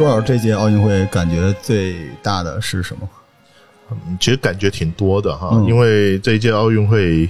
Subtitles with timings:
[0.00, 3.06] 所以周老师这届奥运会感觉最大的是什么？
[3.90, 5.66] 嗯其实感觉挺多的哈，嗯。
[5.66, 7.28] 因为这一届奥运会，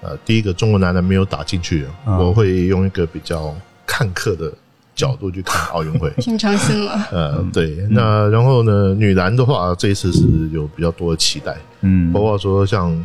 [0.00, 2.18] 呃，第一个中国男篮没有打进去，啊。
[2.18, 3.54] 我会用一个比较
[3.86, 4.52] 看客的
[4.96, 6.10] 角度去看奥运会。
[6.18, 7.06] 平常心了。
[7.12, 10.22] 呃，对，那然后呢，女篮的话，这一次是
[10.52, 12.12] 有比较多的期待，嗯。
[12.12, 13.04] 包括说像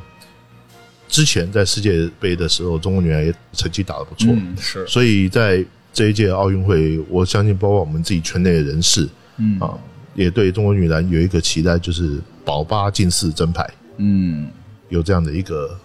[1.08, 4.88] 之前在世界杯的时候，中国女篮也成绩打得不错，嗯是。
[4.88, 5.64] 所以在
[5.94, 9.60] 这一届奥运会，我相信包括我们自己圈内的人士嗯。
[9.60, 9.74] 啊，
[10.16, 14.48] 也对中国女篮有一个期待，就是保八进四争牌，嗯。
[14.90, 15.80] 有这样的一个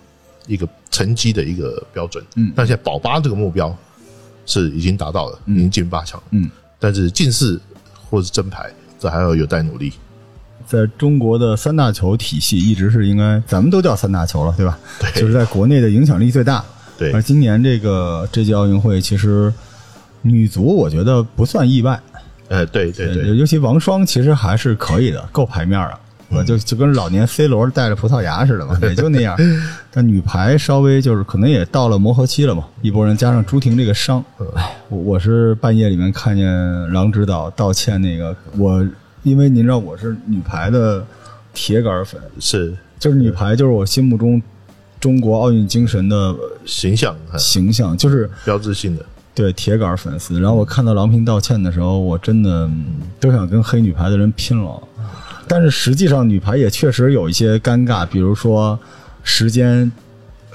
[0.49, 2.25] 一个成绩的一个标准。
[2.35, 2.53] 嗯。
[2.57, 3.77] 但现在保八这个目标
[4.47, 7.61] 是已经达到了，已经进八强，嗯，但是进四
[8.09, 8.69] 或是争牌，
[8.99, 9.93] 这还要有待努力。
[10.67, 14.79] 在中国的三大球体系一直是应该咱们都叫三大球了，对吧？
[14.99, 15.21] 对。
[15.21, 16.65] 就是在国内的影响力最大。
[16.99, 17.13] 对。
[17.13, 19.53] 而今年这个这届奥运会，其实
[20.29, 22.01] 女足我觉得不算意外，
[22.49, 25.99] 呃，对对对，尤其王霜其实还是可以的，够牌面啊。
[26.29, 29.37] 我就就跟老年 C 罗带着葡萄牙似的嘛， 也就那样。
[29.93, 34.25] 但女排稍微就是可能也到了磨合期了嘛，一拨人加上朱婷这个伤，
[34.57, 38.85] 哎，我我是半夜里面看见郎指导道歉那个，我
[39.23, 41.07] 因为您知道我是女排的
[41.55, 42.77] 铁杆粉，是。
[42.99, 44.43] 就是女排就是我心目中
[44.99, 49.07] 中国奥运精神的形象形象，就是标志性的。
[49.37, 50.41] 对铁杆粉丝。
[50.41, 52.87] 然后我看到郎平道歉的时候，我真的嗯
[53.21, 54.83] 都想跟黑女排的人拼了。
[55.47, 58.77] 但是实际上，女排也确实有一些尴尬，比如说
[59.23, 59.93] 时间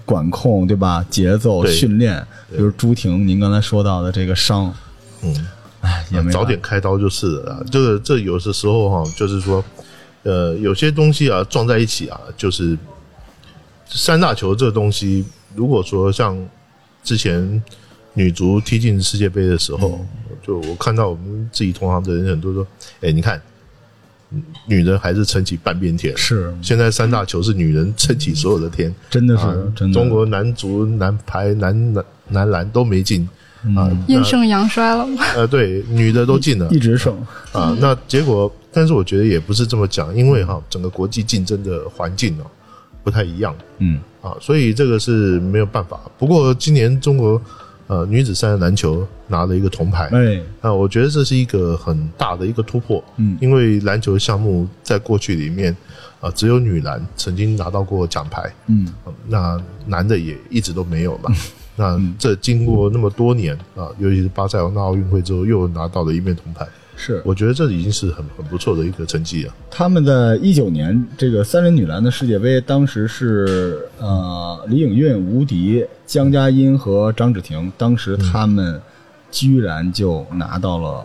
[0.04, 1.06] 管控，对吧？
[1.10, 4.74] 节奏、训练，比如朱婷，您刚才说到的这个伤，
[5.22, 5.48] 嗯，
[5.80, 7.64] 哎，也没早点开刀就是了啦。
[7.72, 9.64] 这个这有的时候哈，就是说，
[10.24, 12.78] 呃，有些东西啊撞在一起啊，就是
[13.88, 15.24] 三大球这个东西，
[15.56, 16.38] 如果说像
[17.02, 17.64] 之前
[18.14, 20.06] 女足踢进世界杯的时候，
[20.42, 22.66] 就我看到我们自己同行的人很多说，
[23.02, 23.42] 哎，你看，
[24.32, 26.16] 嗯女人还是撑起半边天。
[26.18, 29.94] 是现在三大球是女人撑起所有的天，真的是、啊真的。
[29.94, 33.28] 中国男足、男排、男男男篮都没进
[33.76, 35.24] 啊，阴盛阳衰了吗？
[35.36, 37.16] 呃，对，女的都进了一直胜，
[37.52, 37.78] 啊。
[37.80, 42.46] 那结果，但是我觉得也不是这么讲，因为哈，整个国际竞争的环境哦
[43.04, 46.00] 不太一样嗯啊，所以这个是没有办法。
[46.18, 47.42] 不过今年中国
[47.92, 53.04] 呃女子三人篮球拿了一个铜牌，哎，那，我觉得这是一个很大的一个突破。
[53.18, 55.76] 嗯因为篮球项目在过去里面
[56.22, 61.30] 啊，只有女篮曾经拿到过奖牌，嗯啊那男的也一直都没有嘛。
[61.76, 66.66] 那这经过那么多年啊，尤其是巴塞罗那奥运会之后，又拿到了一面铜牌，
[67.02, 67.20] 是。
[67.26, 69.54] 我觉得这已经是很很不错的一个成绩了。
[69.72, 78.80] 他们在一九年这个三人女篮的世界杯，当时是呃李颖韵、吴迪、江佳音和张芷婷，当时他们
[79.32, 81.04] 居然就拿到了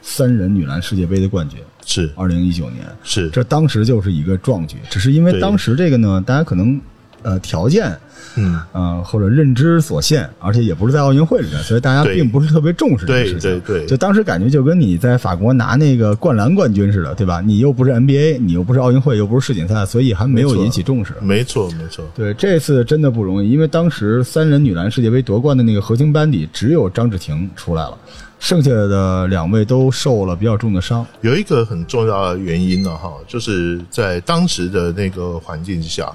[0.00, 1.60] 三人女篮世界杯的冠军。
[1.84, 2.10] 是。
[2.16, 6.80] 二零一九年，是，这当时就是一个壮举，只是因为当时这个呢，大家可能
[7.22, 7.96] 呃条件
[8.36, 13.60] 嗯，呃或者认知所限，而且也不是在奥运会里面，所以大家并不是特别重视这个对事情。
[13.60, 17.40] 对对就当时感觉就跟你在法国拿那个灌篮冠军似的，对吧？
[17.40, 21.12] 你又不是 NBA，你又不是奥运会，又不是世锦赛，所以还没有引起重视。
[21.20, 27.98] 没错没错，对，这次真的不容易，因为当时三人女篮世界杯夺冠的那个核心班底只有张芷婷出来了，
[28.38, 31.04] 剩下的两位都受了比较重的伤。
[31.20, 36.10] 有一个很重要的原因呢，哈，就是在当时的那个环境下，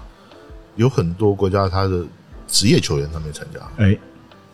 [0.77, 2.03] 有很多国家他的
[2.47, 3.97] 职业球员他没参加，哎，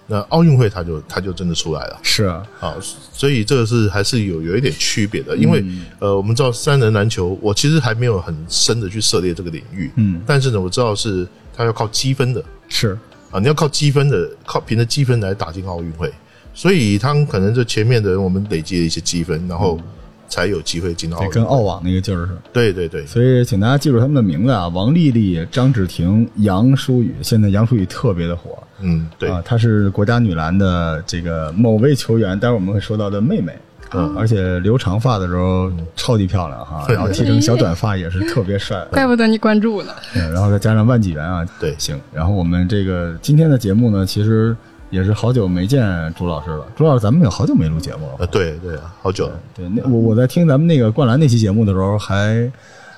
[0.07, 1.99] 那奥运会他就他就真的出来了。
[2.01, 5.63] 是啊，啊，所以这个是还是有有一点区别的，因为、
[5.99, 12.43] 呃，我们知道三人篮球，我其实还没有很深的去涉猎这个领域，嗯，但是呢，我知道是它要靠积分的。
[12.67, 12.97] 是，
[13.29, 16.11] 啊，你要靠积分的，靠凭着积分来打进奥运会，
[16.53, 19.79] 所以他们可能就前面的人我们累积了一些积分，然后
[20.27, 21.31] 才有机会进到奥对，运。
[21.33, 22.41] 跟澳网那个劲儿似的。
[22.51, 27.15] 对对对，所以，请大家记住他们的名字啊：王丽丽、张芷婷、杨舒雨。
[27.21, 33.53] 现在杨舒雨特别的火嗯，对，啊，她是国家女篮的这个某位球员，待会儿我们会说到的妹妹。
[33.95, 38.83] 嗯而且留长发的时候超级漂亮哈，对然后剃成小短发也是特别帅。
[38.89, 39.91] 怪不得你关注呢。
[40.15, 41.95] 嗯然后再加上万纪元啊，对行。
[42.11, 44.55] 然后我们这个今天的节目呢，其实
[44.93, 46.63] 也是好久没见朱老师了。
[46.75, 48.13] 朱老师，咱们有好久没录节目了。
[48.19, 52.47] 呃，对对啊，好久了，对，那我我在听咱们那个灌篮那期节目的时候，还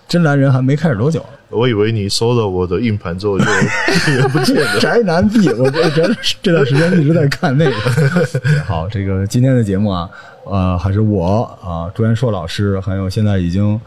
[0.05, 3.45] 真男人还没开始多久，我以为你收了我的硬盘之后就
[4.11, 4.77] 也不见了。
[4.81, 7.73] 宅男币，我觉得这段时间一直在看那个。
[8.67, 10.09] 好，这个今天的节目啊，
[10.43, 13.79] 呃，还是我啊，朱元硕老师，还有现在已经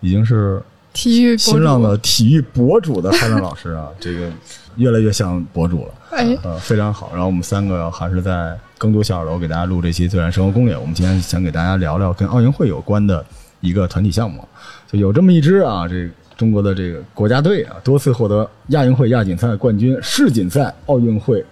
[0.00, 0.60] 已经是
[0.96, 4.30] 体育新浪的体育博主的汉亮老师啊， 这个
[4.76, 5.94] 越来越像博主了。
[6.10, 7.10] 哎，呃，非常好。
[7.12, 10.74] 然后我们三个还是在更多小二楼给大家录这期自然生活攻略。
[10.74, 13.24] 我们今天想给大家聊聊跟奥运会有关的
[13.60, 14.42] 一个团体项目，
[14.90, 21.44] 就有这么一支啊，这中国的这个国家队啊，多次获得亚运会亚锦赛冠军、世锦赛、奥运会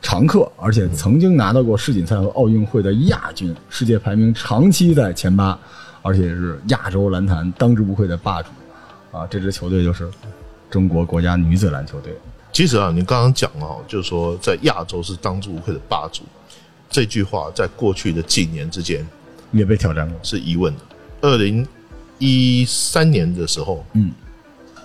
[0.00, 5.58] 常客，而且曾经拿到过世锦赛和奥运会的亚军，世界排名长期在前八，
[6.00, 8.48] 而且是亚洲篮坛当之无愧的霸主
[9.10, 9.26] 啊！
[9.30, 10.08] 这支球队就是
[10.70, 12.12] 中国国家女子篮球队。
[12.52, 16.22] 其实啊，你刚刚讲哦，就是说在亚洲是当之无愧的霸主，
[16.90, 19.06] 这句话在过去的几年之间
[19.52, 20.80] 也被挑战过，是疑问的。
[21.20, 21.66] 二零
[22.18, 24.12] 一三年的时候，嗯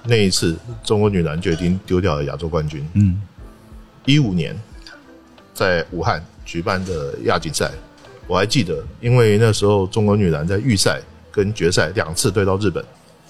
[0.06, 2.86] 那一次中国女篮就已经丢掉了亚洲冠军。
[2.94, 3.22] 嗯
[4.06, 4.54] 一五年
[5.54, 7.72] 在武汉举办的亚锦赛，
[8.28, 11.00] 我还记得，因为那时候中国女篮在预赛
[11.32, 12.84] 跟决赛两次对到日本，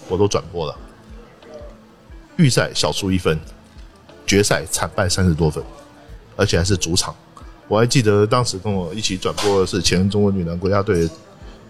[0.07, 0.75] 我都转播了。
[2.37, 3.39] 预赛小输一分，
[4.25, 5.63] 决赛惨败三十多分，
[6.35, 7.13] 而且还是主场。
[7.67, 11.09] 我还记得当时跟我一起转播的是前中国女篮国家队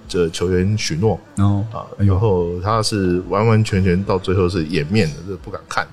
[0.09, 5.87] 的球员许诺然后啊，然后他是完完全全到最后是掩面的，是不敢看，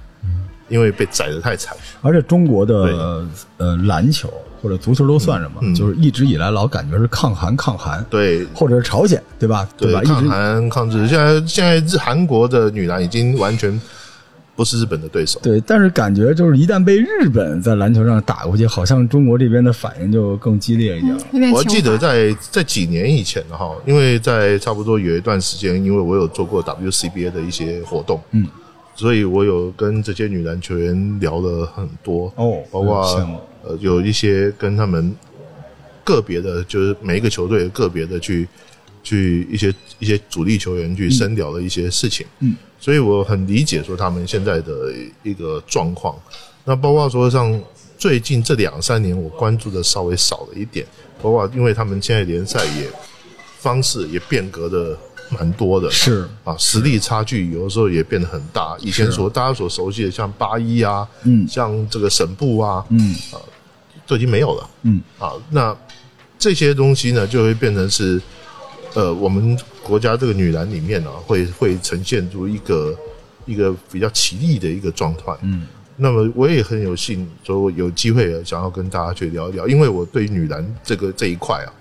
[0.71, 1.77] 因为被宰的太惨。
[2.01, 3.23] 而且中国的
[3.59, 4.33] 呃篮球
[4.63, 5.59] 或者足球都算什么？
[5.61, 9.69] 嗯就是一直以来老感觉是抗韩抗韩，对，或者是朝鲜，对吧？
[9.77, 13.79] 对抗韩抗日，现在现在日韩国的女篮已经完全
[14.55, 15.41] 不是日本的对手。
[15.43, 21.23] 对，但是感觉就是一旦被日本在篮球上打过去，好像中国这边的反应就更激烈一点了。
[21.55, 28.47] 我还记得在在几年以前哈，因为在差不多有一段时间，因为我有做过 WCBA 的一些活动，嗯，
[29.01, 33.03] 所以我有跟这些女篮球员聊了很多哦包括
[33.65, 35.17] 呃有一些跟他们
[36.05, 38.47] 个别的，就是每一个球队个别的去
[39.03, 44.93] 去一些一些主力球员去深聊的一些事情，嗯，所以我很理解说他们现在的
[45.23, 46.15] 一个状况。
[46.67, 47.59] 那包括说像
[47.97, 50.85] 最近这两三年，我关注的稍微少了一点，
[51.23, 52.87] 包括因为他们现在联赛也
[53.61, 54.99] 方式也变革的
[55.31, 56.29] 蛮多的，是。
[56.45, 58.77] 啊，实力差距有的时候也变得很大。
[58.81, 61.47] 以前所大家所熟悉的像八一啊，嗯。
[61.49, 63.15] 像这个省部啊，嗯。
[63.33, 63.39] 啊
[64.07, 64.71] 都已经没有了。
[64.83, 65.01] 嗯。
[65.19, 65.77] 啊，那
[66.39, 68.21] 这些东西呢，就会变成是
[68.95, 72.97] 呃，我们国家这个女篮里面呢、会会呈现出一个
[73.47, 75.33] 一个比较奇异的一个状态。
[75.43, 75.67] 嗯，
[75.97, 81.73] 那么我也很有幸，说有机会想要跟大家去聊一聊，因为我对女篮这个这一块啊，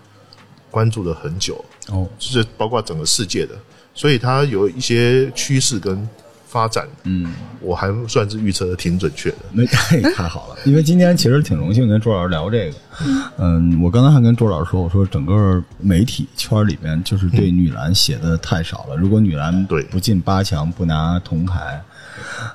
[0.70, 3.56] 关注了很久，哦就是包括整个世界的，
[3.94, 6.08] 所以它有一些趋势跟
[6.48, 7.32] 发展，嗯，
[7.62, 9.38] 我还算是预测的挺准确的。
[9.52, 12.76] 那太 太好了，因为今天其实挺荣幸跟朱老师聊这个。
[13.38, 18.96] 嗯，我刚才还跟朱老师说，我说整个媒体圈里面就是对女篮写的太少了。
[18.96, 21.80] 如果女篮对不进八强，不拿铜牌，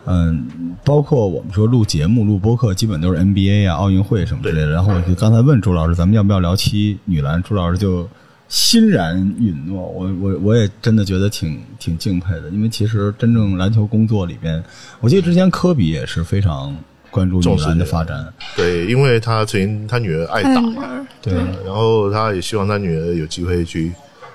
[0.06, 4.70] 嗯，包括我们说录节目、录播客，基本都是 NBA 啊、奥运会什么之类的。
[4.70, 7.40] 然后我就刚才问朱老师，咱们要不要聊期女篮？
[7.44, 8.08] 朱老师就
[8.49, 9.82] 欣然允诺。
[9.82, 14.62] 我我我也真的觉得挺挺敬佩的，因为其实真正篮球工作里边，
[15.00, 16.76] 我记得之前科比也是非常
[17.11, 18.32] 关注女篮的发展。
[18.56, 23.93] 对，因为他曾经他女儿爱打嘛，对，然后他也希望他女儿有机会去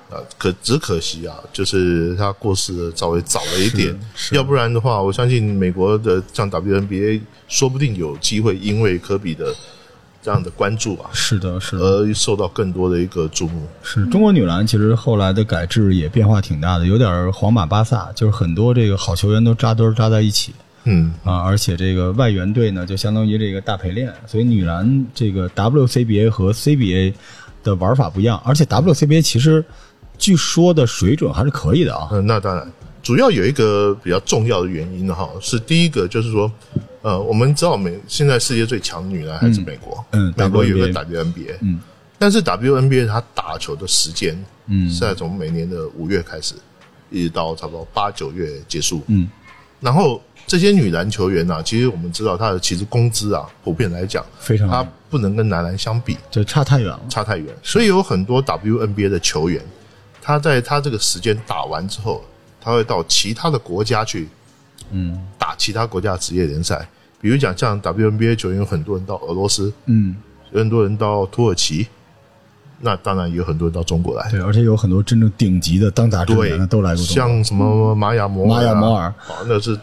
[0.10, 9.54] 啊，可只可惜啊，就是他过世的稍微早了一点，是要不然的话，我相信美国的像 WNBA 说不定有机会因为科比的
[10.22, 11.84] 这样的关注啊，是的，是的。
[11.84, 13.66] 而受到更多的一个注目。
[13.82, 20.54] 是中国女篮，其实后来的改制也变化挺大的，有点皇马、巴萨，就是很多这个好球员都扎堆儿扎在一起
[20.86, 27.14] 嗯，啊，而且这个外援队呢，就相当于这个大陪练，所以女篮这个 WCBA 和 CBA
[27.64, 29.64] 的玩法不一样，而且 WCBA 其实
[30.18, 32.08] 据说的水准还是可以的啊。
[32.12, 32.66] 嗯，那当然，
[33.04, 36.52] 主要有一个比较重要的原因哈，是第一个就是说，
[37.02, 41.80] 呃，我们知道美现在世界最强的女篮还是美国，嗯嗯美国有个 WNBA 嗯，
[42.18, 44.38] 但是 WNBA 她打球的时间，
[44.68, 44.90] 嗯。
[44.92, 46.56] 是在从每年的五月开始，
[47.10, 49.30] 一直到差不多八九月结束，嗯，
[49.80, 57.00] 然后这些女篮球员呢、其实我们知道她的其实工资啊，普遍来讲，非常她不能跟男篮相比，就差太远了。
[57.10, 59.64] 差太远，所以有很多 WNBA 的球员，
[60.22, 62.24] 他在他这个时间打完之后，
[62.60, 64.28] 他会到其他的国家去
[64.92, 66.88] 嗯打其他国家职业联赛。
[67.22, 70.16] 比如讲，像 WNBA 球员有很多人到俄罗斯，嗯，
[70.52, 71.86] 有很多人到土耳其，
[72.80, 74.32] 那当然也有很多人到中国来。
[74.32, 77.14] 对，而且有很多真正顶级的当打之对年的都来过中国。
[77.14, 79.78] 像什么玛雅摩尔、啊、玛雅摩尔哦，那是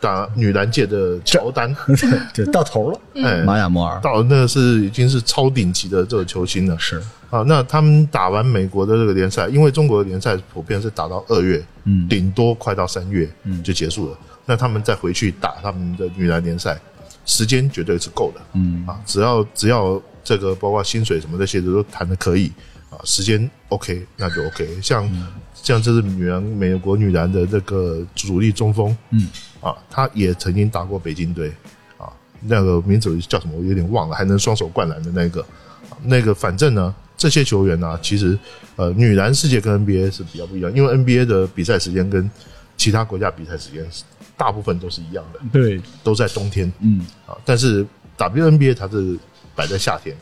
[0.00, 1.76] 打女篮界的乔丹，
[2.32, 6.78] 对到头了， 哎，玛雅摩尔到那是已经是超顶级的这个球星了。
[6.78, 14.16] 是，啊，那他们打完美国的这个联赛，因为中国的联赛普遍是打到二月，嗯顶多快到三月，嗯，就结束了。
[14.44, 16.78] 那他们再回去打他们的女篮联赛，
[17.24, 18.84] 时间绝对是够的，嗯。
[18.86, 22.50] 啊，只要只要这个包括薪水什么这些的都谈的可以
[22.90, 24.80] 啊，时间 OK 那就 OK。
[24.82, 25.08] 像、
[25.54, 29.28] 像这是女篮美国女篮的这个主力中锋，嗯。
[29.60, 31.52] 啊，他也曾经打过北京队
[31.96, 35.40] 啊，那个名字叫什么我有点忘了，还能双手灌篮的那个，
[35.88, 38.36] 啊那个反正呢，这些球员呢、其实
[38.74, 42.28] 呃，女篮世界跟 NBA 是比较不一样，因为 NBA 的比赛时间跟
[42.76, 44.02] 其他国家比赛时间是
[44.36, 46.70] 大部分都是一样的，对，都在冬天。
[46.80, 47.06] 嗯。
[47.26, 47.86] 啊，但是
[48.18, 49.18] WNBA 它是
[49.54, 50.16] 摆在夏天，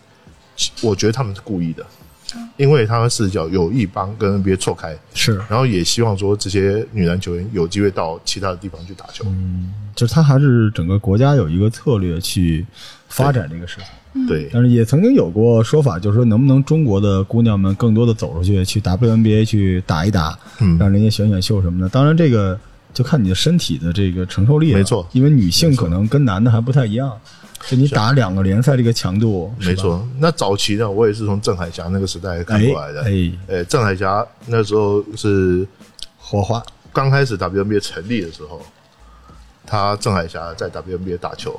[0.82, 1.84] 我觉得他们是故意的，
[2.56, 9.24] 因为他们是叫有意帮跟 NBA 错开，是，然后也希望说这些女篮球员有机会到其他的地方去打球。
[9.26, 12.64] 嗯就是他还是整个国家有一个策略去
[13.08, 14.26] 发展这个事情。
[14.26, 20.78] 对，但是也曾经有过说法，就是说能不能中国的姑娘们更多的走出去，去 WNBA 去打一打，嗯。
[20.78, 21.88] 让人家选选秀什么的。
[21.88, 22.58] 当然，这个
[22.92, 25.06] 就看你的身体的这个承受力了，没错。
[25.12, 27.18] 因为女性可能跟男的还不太一样，
[27.68, 30.06] 就你打两个联赛这个强度，没，错。
[30.18, 33.02] 那早期呢，我也是从郑海霞那个时代看过来的。
[33.02, 35.66] 哎哎，郑海霞那时候是
[36.18, 38.60] 火花，刚开始 WNBA 成立的时候，
[39.66, 41.58] 他郑海霞在 WNBA 打球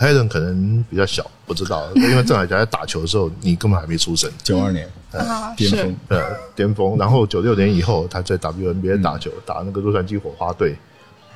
[0.00, 0.06] 啊。
[0.06, 4.30] Helen 可能比较小，不知道， 因为郑海霞在打球的时候，你根本还没出生。
[4.42, 6.22] 九二年啊，巅峰，呃
[6.54, 10.74] 巅峰，然后九六年以后，他在 WNBA 打球，打那个洛杉矶火花队。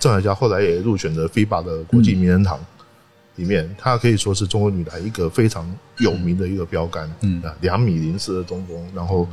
[0.00, 2.59] 郑海霞后来也入选了 FIBA 的国际名人堂
[3.37, 5.64] 里面，她可以说是中国女篮一个非常
[5.99, 7.11] 有名的一个标杆。
[7.21, 9.26] 嗯啊，两米零四的中锋，然后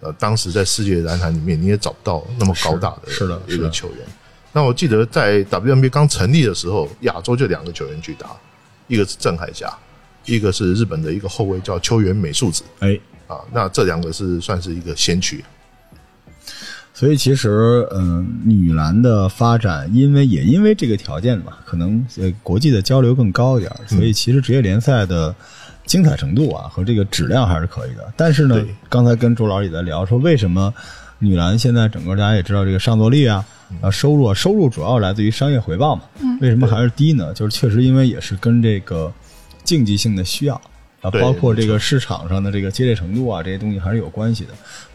[0.00, 3.98] 呃，当时在世界篮坛里面你也找不到那么高大的是是的一个球员。
[4.52, 8.36] 那我记得在 WNBA 刚成立的时候，亚洲就两个球员去打，
[8.92, 9.72] 一个是郑海霞，
[10.26, 12.62] 一个是日本的一个后卫叫秋元美树子。
[12.80, 15.42] 哎，啊，那这两个是算是一个先驱。
[16.92, 25.34] 所以其实，嗯、女篮的发展，因为也因为这个条件嘛，可能呃国际的交流更高一点，所以其实职业联赛的
[25.86, 28.12] 精彩程度啊和这个质量还是可以的。
[28.14, 30.72] 但是呢，刚才跟周老师也在聊说，为什么
[31.22, 33.44] 女篮现在整个大家也知道这个上座率啊。
[33.80, 36.02] 啊，收入啊，收入主要来自于商业回报嘛。
[36.42, 37.32] 为什么还是低呢？
[37.32, 39.10] 就是确实因为也是跟这个
[39.64, 40.60] 竞技性的需要
[41.00, 44.50] 啊，包括这个市场上的这个激烈程度啊，这些东西还是有关系的。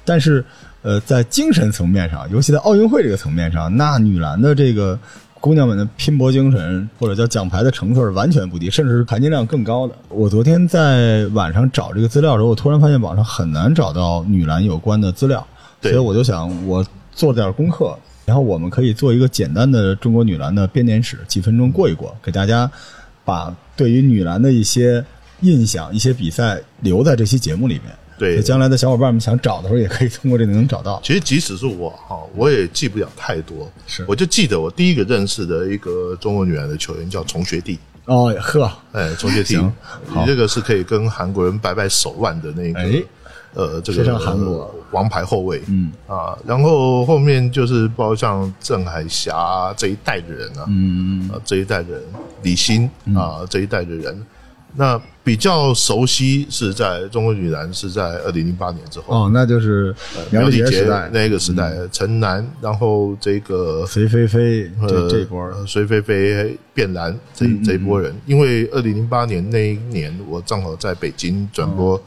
[0.05, 0.45] 但是，
[0.83, 4.99] 呃，在精神层面上，尤其在奥运会这个层面上，那女篮的这个
[5.41, 9.95] 姑娘们的拼搏精神，或者叫奖牌的成色是完全不低，甚至是含金量更高的。
[10.09, 15.45] 我昨天在晚上找这个资料的时候，我突然发现网上很难找到女篮有关的资料，
[15.81, 22.69] 所以我就想我做点功课，然后我们可以做一个简单的中国女篮的编年史，几分钟过一过，给大家
[23.23, 25.03] 把对于女篮的一些
[25.41, 27.95] 印象、一些比赛留在这期节目里面。
[28.17, 28.41] 对。
[28.41, 30.99] 将来的小伙伴们想找的时候，也可以通过这个能找到。
[31.03, 33.71] 其实即使是我哈，我也记不了太多。
[33.85, 34.03] 是。
[34.07, 43.03] 我就记得我第一个认识的一个中国女篮的球员叫崇学弟，哦，呵，哎，崇学弟你这个是可以跟韩国人掰掰手腕的那个，哎。
[43.53, 44.45] 呃，这个非常韩国。
[44.55, 45.91] 呃王牌后卫，嗯。
[46.07, 52.03] 啊，然后后面就是包括像郑海霞这一代的人啊，嗯，啊，这一代的人，
[52.43, 54.25] 李欣啊，这一代的人，
[54.75, 59.93] 那比较熟悉是在中国女篮是在二零零八年之后，哦，那就是
[60.31, 72.01] 苗苗礼杰那个时代，陈楠，然后这个隋菲菲这呃这波隋菲菲、卞兰这嗯这一波人，因为二零零八年那一年，我正好在北京转播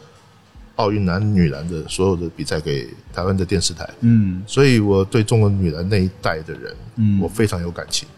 [0.81, 4.43] 奥运男女篮的所有的比赛给台湾的电视台，嗯。
[4.47, 7.21] 所以我对中国女篮那一代的人，嗯。
[7.21, 8.09] 我非常有感情，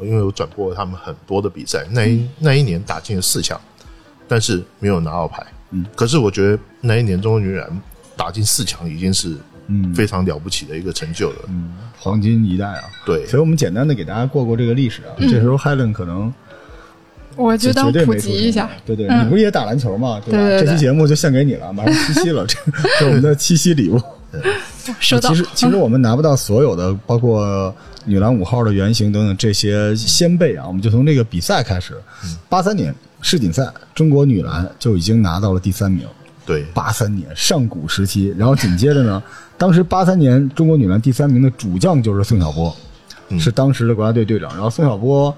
[0.00, 3.60] 因为我转播了他们很多的比赛，那一那一年打进了四强，
[4.26, 5.46] 但是没有拿到牌。
[5.70, 7.82] 嗯，可是我觉得那一年中国女篮
[8.16, 9.36] 打进四强已经是
[9.68, 9.94] 嗯。
[9.94, 11.38] 非常了不起的一个成就了。
[11.46, 12.82] 嗯，黄金一代啊。
[13.06, 15.14] 对，所以我们简单的给大家过过这个历史啊。
[15.16, 16.34] 这时候 Helen 可能
[17.36, 18.68] 我就当普及一下。
[18.84, 20.20] 对对，嗯你不是也打篮球吗？
[20.24, 20.64] 对吧？
[20.64, 22.56] 这期节目就献给你了，马上七夕了，这
[22.98, 24.00] 是我们的七夕礼物。
[25.00, 25.28] 收到。
[25.30, 31.94] 其实其实我们拿不到所有的，包括女篮五号的原型等等这些先辈啊，我们就从这个比赛开始。
[32.48, 36.06] 八三年世锦赛，中国女篮就已经拿到了第三名。
[36.46, 39.22] 对，八三年上古时期，然后紧接着呢，
[39.58, 42.74] 当时八三年中国女篮第三名的主将就是宋晓波，
[43.28, 44.50] 嗯是当时的国家队队长。
[44.52, 45.36] 然后宋晓波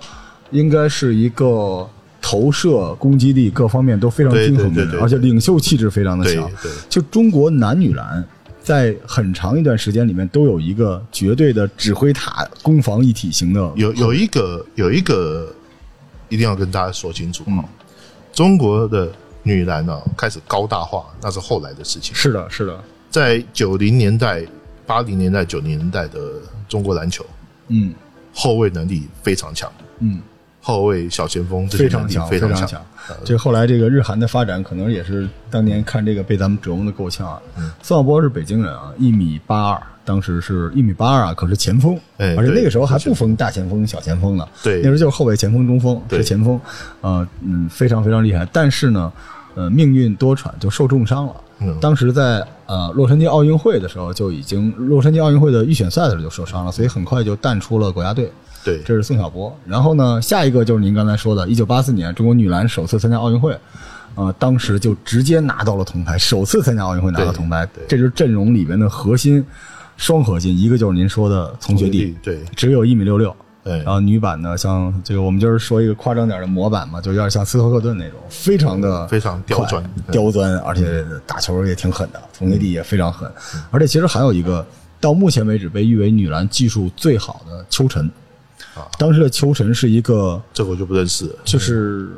[0.52, 1.88] 应该是一个
[2.20, 6.48] 投射、攻击力各方面都非常均衡的而且领袖气质非常的强。
[6.88, 8.24] 就中国男女篮
[8.62, 13.72] 在很长一段时间里面都有一个绝对的指挥塔攻防一体型的。
[13.74, 15.52] 有有一个有一个
[16.28, 17.64] 一定要跟大家说清楚啊，
[18.32, 19.10] 中国的
[19.42, 22.14] 女篮呢、开始高大化，那是后来的事情。
[22.14, 22.78] 是的，是的，
[23.10, 24.46] 在九零年代、
[24.86, 26.20] 八零年代、九零年代的
[26.68, 27.26] 中国篮球，
[27.68, 27.92] 嗯。
[28.34, 30.18] 后卫能力非常强，嗯，
[30.64, 32.80] 后卫、小前锋这些能力非常强，非常常强。
[33.24, 37.42] 这后来这个日韩的发展，可能也是当年看这个被咱们折磨的够呛啊。
[37.58, 46.58] 嗯孙晓波是北京人啊，一米八二，当时是一米八二啊，可是前锋，哎而且那个时候还不分大前锋、小前锋呢，对那时候就是后卫、前锋、中锋对是前锋，
[47.00, 48.46] 呃嗯，非常非常厉害。
[48.52, 49.12] 但是呢，
[49.56, 51.34] 呃，命运多舛，就受重伤了。
[51.58, 58.30] 嗯当时在呃洛杉矶奥运会的时候就已经，洛杉矶奥运会的预选赛的时候就受伤了，所以很快就淡出了国家队。
[58.64, 59.54] 对，这是宋晓波。
[59.66, 63.56] 然后呢，下一个就是您刚才说的，一九八四年中国女篮首次参加奥运会，
[64.14, 67.68] 呃，当时就直接拿到了铜牌，首次参加奥运会拿到铜牌。
[67.88, 69.44] 这就是阵容里边的核心
[69.96, 73.34] 双核心，一个就是您说的丛学弟，对，只有一米六六。
[73.64, 73.78] 对。
[73.78, 79.82] 然后女版呢，像这个我们就是说一个夸张点的模板嘛，就有点像斯托克顿那种，非常的非常刁钻。
[80.10, 83.30] 刁钻，而且打球也挺狠的，丛学弟也非常狠。
[83.70, 84.66] 而且其实还有一个，
[85.00, 88.04] 到目前为止被誉为女篮技术最好的邱晨。
[88.06, 88.10] 啊，
[88.98, 91.34] 当时的秋晨是一个，这个我就不认识了。
[91.44, 92.08] 就是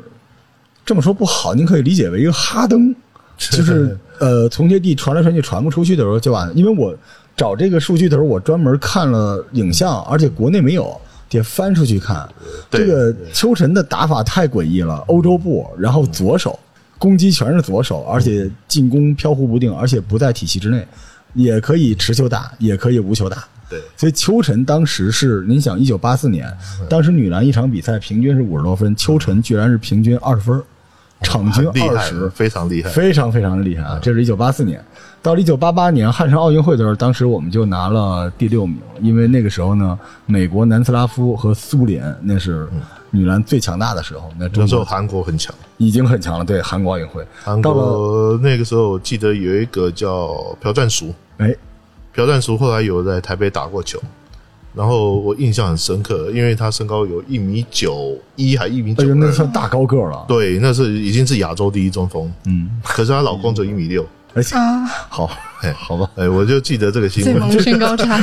[0.85, 2.95] 这么说不好，您可以理解为一个哈登，
[3.37, 6.95] 就是呃，从这地传来传去传不出去的时候就完，因为我
[7.35, 10.99] 找这个数据的时候，我专门看了影像，而且国内没有。
[11.27, 12.25] 得翻出去看，
[12.69, 15.03] 这个秋晨的打法太诡异了。
[15.07, 16.57] 欧洲步，然后左手
[16.97, 20.87] 攻击全是左手，而且进攻飘忽不定，而且不在体系之内，
[21.33, 23.43] 也可以持球打，也可以无球打。
[23.69, 26.51] 对，所以邱晨当时是，您想，一九八四年，
[26.89, 30.61] 当时女篮一场比赛平均是五十多分，邱晨居然是平均二十分，
[31.21, 32.89] 场均二十，，非常厉害。
[32.89, 33.99] 非常非常厉害啊！
[34.01, 34.83] 这是一九八四年，
[35.21, 42.67] 到了一九八八年汉城奥运会的时候，当时我们就拿了第六名，因为那个时候呢，美国、南斯拉夫和苏联那是
[43.09, 46.45] 女篮最强大的时候，那那时候韩国很强，已经很强了。
[46.45, 47.25] 对，韩国奥运会。
[47.43, 50.27] 韩国那个时候我记得有一个叫
[50.61, 51.55] 朴赞淑，哎，
[52.15, 53.99] 朴赞淑后来有在台北打过球，
[54.73, 60.25] 然后我印象很深刻，因为他身高有一米九一还一米哎呦，那算大高个了。
[60.27, 65.29] 对，那是已经是亚洲第一中锋，嗯，可是她老公只有一米六，而且啊，好，
[65.61, 67.59] 哎好吧，哎，我就记得这个新闻。
[67.59, 68.17] 身高差，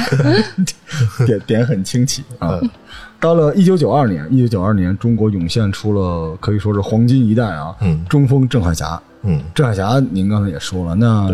[1.27, 2.59] 点点很清奇啊。
[2.63, 2.71] 嗯。
[3.21, 8.05] 到了一九九二年，一九九二年，中国涌现出了可以说是黄金一代啊，嗯。
[8.09, 11.31] 中锋郑海霞，嗯，郑海霞，您刚才也说了，那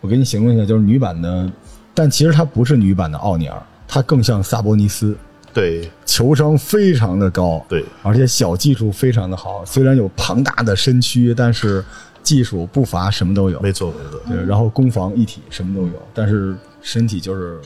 [0.00, 1.48] 我给你形容一下，就是女版的，
[1.94, 5.16] 但其实她不是女版的奥尼尔，她更像萨博尼斯，
[5.52, 5.90] 对。
[6.04, 11.82] 球商非常的高，对，而且小技术非常的好，虽然有庞大的身躯，但是
[12.22, 17.60] 技术步伐什么都有，没错没错，对，然后攻防一体什么都有，但是身体就是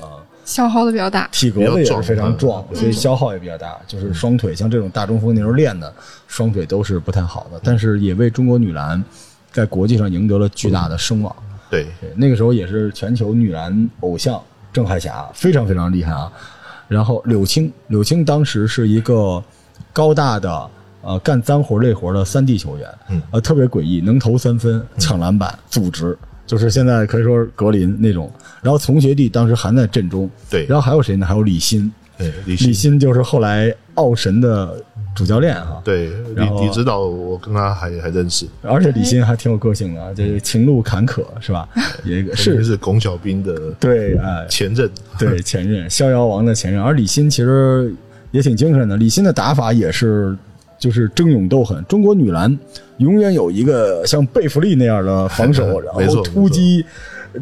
[0.00, 0.08] 呃
[0.44, 1.28] 消耗的比较大。
[1.30, 3.78] 体格子也是非常壮，壮所以消耗也比较大。
[3.86, 5.92] 就是双腿，像这种大中锋那时候练的，
[6.26, 9.04] 双腿都是不太好的，但是也为中国女篮
[9.52, 11.36] 在国际上赢得了巨大的声望。
[11.72, 14.38] 对对，那个时候也是全球女篮偶像
[14.70, 16.30] 郑海霞，非常非常厉害啊。
[16.86, 19.42] 然后柳青，柳青当时是一个
[19.90, 28.30] 高大的呃干脏活累活的三 D 球员，嗯呃特别诡异，能投三分、抢篮板、组织，就是现在可以说是格林那种。
[28.60, 31.24] 然后从学弟当时还在阵中，对然后还有谁呢？
[31.24, 34.78] 还有李欣，对，李欣就是后来奥神的
[35.14, 41.68] 主教练哈、对李李指导，我跟他还还认识，而且李欣还挺有个性的啊，就是情路坎坷是吧？
[42.04, 47.94] 也 是是龚小兵的对，哎，前任， 对前任逍遥王的前任，而李欣其实
[48.30, 48.96] 也挺精神的。
[48.96, 50.34] 李欣的打法也是
[50.78, 51.84] 就是争勇斗狠。
[51.84, 52.58] 中国女篮
[52.96, 56.84] 永远有一个像贝弗利那样的防守，然后突击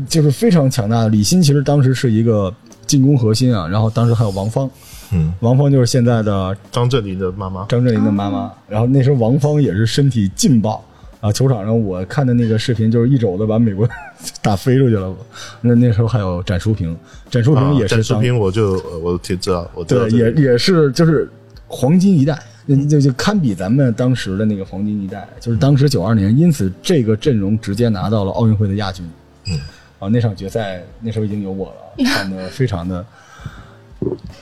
[0.08, 1.08] 就是非常强大的。
[1.08, 2.52] 李欣其实当时是一个
[2.86, 4.68] 进攻核心啊，然后当时还有王芳，
[5.12, 8.52] 嗯，王芳就是现在的张镇麟的妈妈，张镇麟的妈妈。
[8.68, 10.84] 然后那时候王芳也是身体劲爆
[11.20, 13.88] 啊，球场上我看的那个视频就是一肘子把美国
[14.40, 15.12] 打飞出去了。
[15.60, 16.96] 那那时候还有展淑萍，
[17.28, 21.28] 展淑萍啊也是当展淑萍，我就呃我挺知道，我知道对，也也是就是
[21.66, 22.40] 黄金一代，
[22.88, 29.04] 就就堪比咱们当时的那个黄金一代，就是当时九二年，因此这个阵容直接拿到了奥运会的亚军。
[29.48, 29.58] 嗯，
[29.98, 33.04] 啊，那场决赛那时候已经有我了，看的非常的。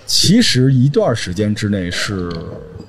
[0.06, 2.32] 其实一段时间之内是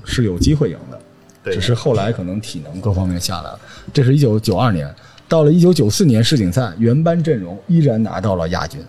[0.05, 0.99] 是有机会赢的，
[1.43, 3.59] 对只是后来可能体能各方面下来了。
[3.93, 4.93] 这是一九九二年，
[5.27, 8.79] 到了一九九四年世锦赛，原班阵容依然拿到了亚军。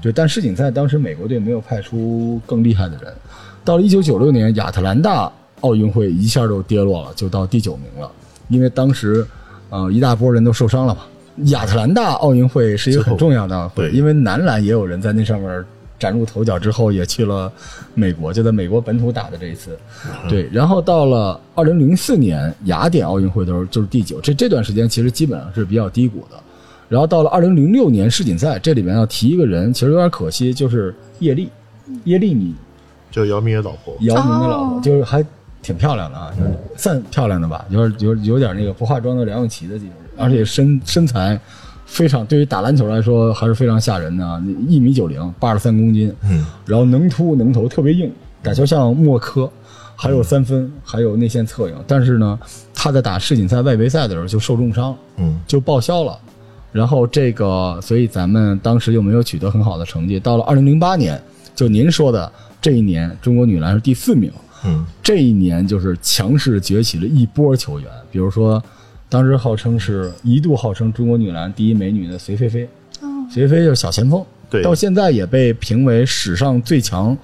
[0.00, 3.12] 对，但世锦赛当时美国队没有派出更厉害的人。
[3.64, 8.10] 到了一九九六年亚特兰大奥运会，一下就跌落了，就到第九名了。
[8.48, 9.26] 因为当时，
[9.70, 11.02] 呃，一大波人都受伤了嘛，
[11.46, 15.64] 亚特兰大奥运会是一个很重要的会，对因为男篮也有人在那上面
[16.02, 17.52] 崭露头角，之后也去了
[17.94, 19.78] 美国，就在美国本土打的这一次。
[20.28, 26.36] 对，然后到了二零零四年雅典奥运会的时候，就是第九，这这段时间其实基本上是比较低谷的。
[26.88, 31.48] 然后到了二零零六年世锦赛，这里面要提一个人，其实有点可惜，就是叶丽，
[32.02, 32.52] 叶丽你
[33.12, 35.24] 就姚明的老婆，姚明的老婆，哦就是还
[35.62, 41.40] 挺漂亮的啊，就是算漂亮的吧，有点有有点那个不化妆的梁咏琪的这种，而且身身材
[41.86, 48.10] 非常，对于打篮球来说还是非常吓人的啊，一米九零，八十三公斤，嗯，然后能突能投，特别硬，
[48.42, 49.50] 打球像默科，
[49.94, 52.38] 还有三分，还有内线策应，但是呢，
[52.74, 56.18] 他在打世锦赛外围赛的时候就受重伤，嗯，就报销了。
[56.72, 60.18] 然后这个，所以咱们当时又没有取得很好的成绩。
[60.18, 61.20] 到了二零零八年，
[61.54, 64.32] 就您说的这一年，中国女篮是第四名。
[64.64, 68.62] 嗯，这一年就是强势崛起了一波球员，比如说，
[69.12, 72.66] 当时号称是一度号称中国女篮第一美女的隋菲菲，
[73.30, 74.62] 隋菲菲就是小前锋，对。
[74.62, 77.14] 到现在也被评为史上最强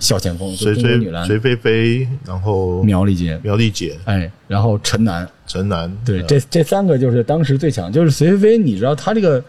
[0.00, 9.44] 小前锋，就隋中国女篮隋隋菲菲，然后苗丽杰，苗丽姐、哎，然后陈楠，陈楠，对，呃这这三个就是当时最强，就是隋菲菲，你知道她这个，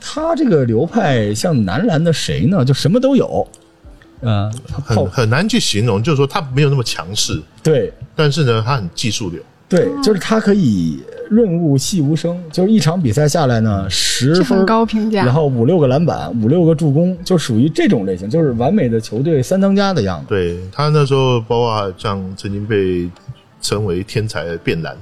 [0.00, 2.64] 她这个流派像男篮的谁呢？
[2.64, 3.44] 就什么都有，
[4.20, 7.92] 嗯、很很难去形容，就是说他没有那么强势，对。
[8.14, 11.00] 但是呢，他很技术流，对，就是他可以
[11.30, 15.24] 润物细无声，就是一场比赛下来呢，十分高评价。
[15.24, 20.26] 然后五六个篮板，五六个助攻，就属于这种类型，就是完美的球队三当家的样子。
[20.28, 23.08] 对他那时候包括像曾经被
[23.60, 24.96] 称为天才的变蓝，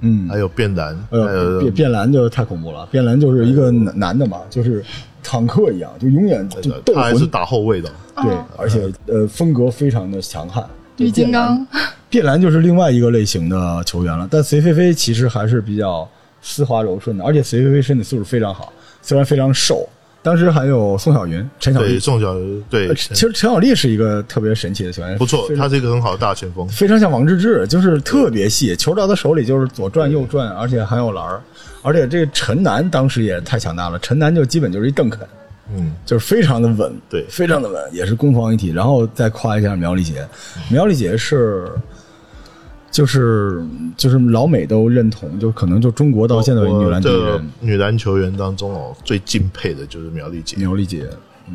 [0.00, 4.82] 嗯，还有变蓝，哎还有呦，变变蓝就太恐怖了，变蓝就是一个男男的嘛，就是
[5.22, 7.90] 坦克一样，就永远就斗魂他还是打后卫的，
[8.22, 10.64] 对，而且呃风格非常的强悍。
[10.96, 11.66] 绿金刚，
[12.14, 16.08] 变蓝就是另外一个类型的球员了，但隋菲菲其实还是比较
[16.40, 18.72] 丝滑柔顺的，而且隋菲菲身体素质非常好，
[19.02, 19.84] 虽然非常瘦。
[20.22, 22.32] 当时还有宋晓云、陈晓对，丽，宋小
[22.70, 31.42] 对呃，其实陈晓丽是一个特别神奇的球员，不错非，常他是一个很好的大前锋，非常像王治郅，就是特别细，球到他手里就是左转右转，而且还有篮儿，
[31.82, 35.26] 而且这个陈楠当时也太强大了，陈楠就基本就是一邓肯，
[35.74, 38.70] 嗯，就是非常的稳，对非常的稳，也是攻防一体。
[38.70, 40.24] 然后再夸一下苗丽杰，
[40.70, 41.68] 苗丽杰是。
[42.94, 43.60] 就是
[43.96, 51.04] 就是老美都认同，就可能就中国到现在为止女篮第一人的女篮球员当中哦，最敬佩的就是苗丽杰，苗丽杰，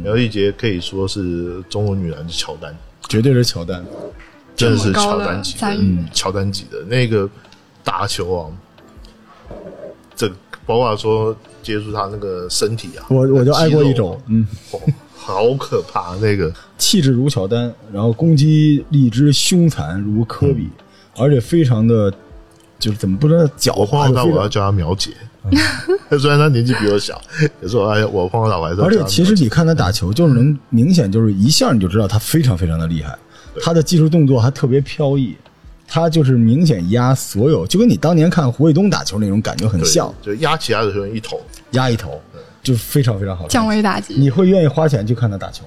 [0.04, 2.75] 苗丽杰可以说是中国女篮的乔丹，
[3.08, 3.82] 绝对是乔丹。
[4.54, 6.84] 真的是乔丹级的嗯乔丹级的。
[6.84, 7.30] 那个
[7.86, 8.52] 打球啊，
[10.13, 10.30] 这
[10.65, 14.82] 包括说接触他那个身体啊，我我就爱过一肌肉肘，嗯，哦
[15.15, 20.67] 好可怕那个，气质如乔丹，然后攻击力之凶残如科比，
[21.17, 22.13] 而且非常的
[22.78, 23.86] 就是怎么不知道狡我
[24.32, 25.12] 我要叫他苗姐，
[26.19, 27.19] 虽然他年纪比我小，
[27.62, 33.17] 可是我哎我碰到还是而且其实你看他打球，就是能明显就是一下你就知道他非常非常的厉害，
[33.62, 35.36] 他的技术动作还特别飘逸，
[35.88, 41.41] 他就是明显压所有，就跟你当年看胡卫东打球那种感觉很像，就压其他的球员一头，
[41.72, 42.22] 压一头，
[42.63, 43.50] 就非常非常好看。
[43.50, 44.13] 降维打击。
[44.13, 45.65] 你会愿意花钱去看他打球？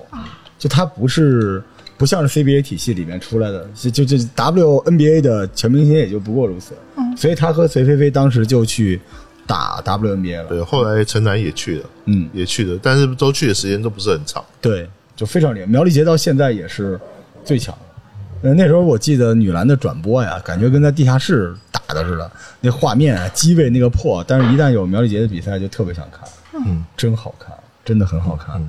[0.59, 1.61] 就他不是
[2.03, 6.75] 不像是 CBA 体系里面出来的，就就就 WNBA 的全明星也就不过如此。
[6.97, 9.01] 嗯所以他和隋菲菲当时就去
[9.47, 10.49] 打 WNBA 了。
[10.49, 15.67] 对，后来陈楠也去了，嗯，也去了，但是都去的时间都不是很长，对，就非常厉害。
[15.67, 16.99] 苗丽杰到现在也是
[17.45, 18.49] 最强的。
[18.49, 22.29] 呃，那时候我记得女篮的转播呀，感觉跟在地下室打的似的，
[22.61, 26.29] 那画面啊，机位那个破，但是一旦有苗丽杰的比赛，就特别想看。
[26.67, 28.61] 嗯，真好看，真的很好看、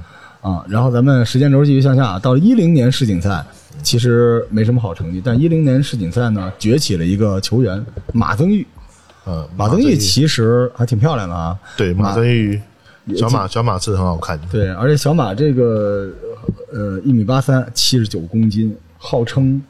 [0.43, 0.63] 啊。
[0.69, 3.43] 然后咱们时间轴继续向下，到一零年世锦赛，
[3.82, 8.67] 其实没什么好成绩，但一零年世锦赛呢，崛起了一个球员马增玉。
[9.25, 12.62] 呃，马增玉其实还挺漂亮的啊，对马增玉，
[13.15, 16.10] 小马小马是很好看的，对，而且小马这个
[16.73, 19.62] 呃一米八三，七十九公斤，号称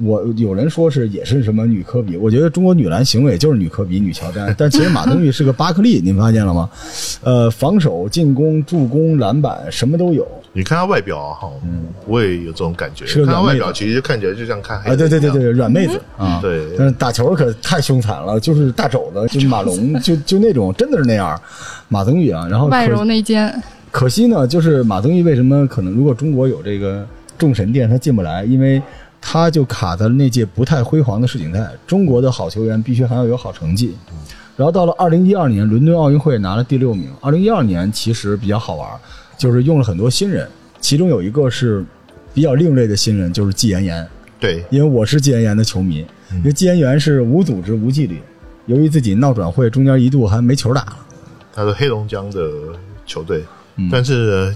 [0.00, 6.70] 我有人说是也是什么女科比，我觉得中国女篮行为就是女科比、女乔丹，但其实马登玉是个巴克利，您发现了吗？
[7.22, 10.26] 呃，防守、进攻、助攻、篮板什么都有。
[10.52, 13.04] 你看他外表啊，嗯，我也有这种感觉。
[13.06, 21.40] 是个看他外软妹子表其实看起来就像看黑啊，对对对对，软妹子啊，对但是打球可太凶残了，就是大肘子，就 马龙，就就那种，真的是那样。
[21.88, 23.52] 马增玉啊，然后可外柔内奸，
[23.90, 27.06] 可惜呢，就是马增玉为什么可能如果中国有这个
[27.36, 28.80] 众神殿，他进不来，因为
[29.20, 31.70] 他就卡在了那届不太辉煌的世锦赛。
[31.86, 33.94] 中国的好球员必须还要有好成绩。
[34.56, 37.10] 然后到了二零一二年伦敦奥运会拿了第六名。
[37.20, 38.88] 二零一二年其实比较好玩，
[39.36, 40.48] 就是用了很多新人，
[40.80, 41.84] 其中有一个是
[42.34, 44.08] 比较另类的新人，就是季妍妍。
[44.40, 48.20] 对，因为我是季妍妍的球迷，因为季妍妍是无组织无纪律，
[48.66, 50.96] 由于自己闹转会，中间一度还没球打了。
[51.54, 52.50] 他是黑龙江的
[53.06, 53.44] 球队，
[53.76, 54.54] 嗯但是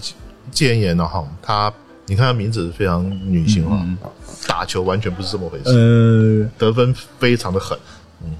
[0.51, 1.73] 季妍妍呢哈，他
[2.05, 3.85] 你看他名字非常女性化，
[4.47, 7.77] 打球完全不是这么回事，呃，得分非常的狠，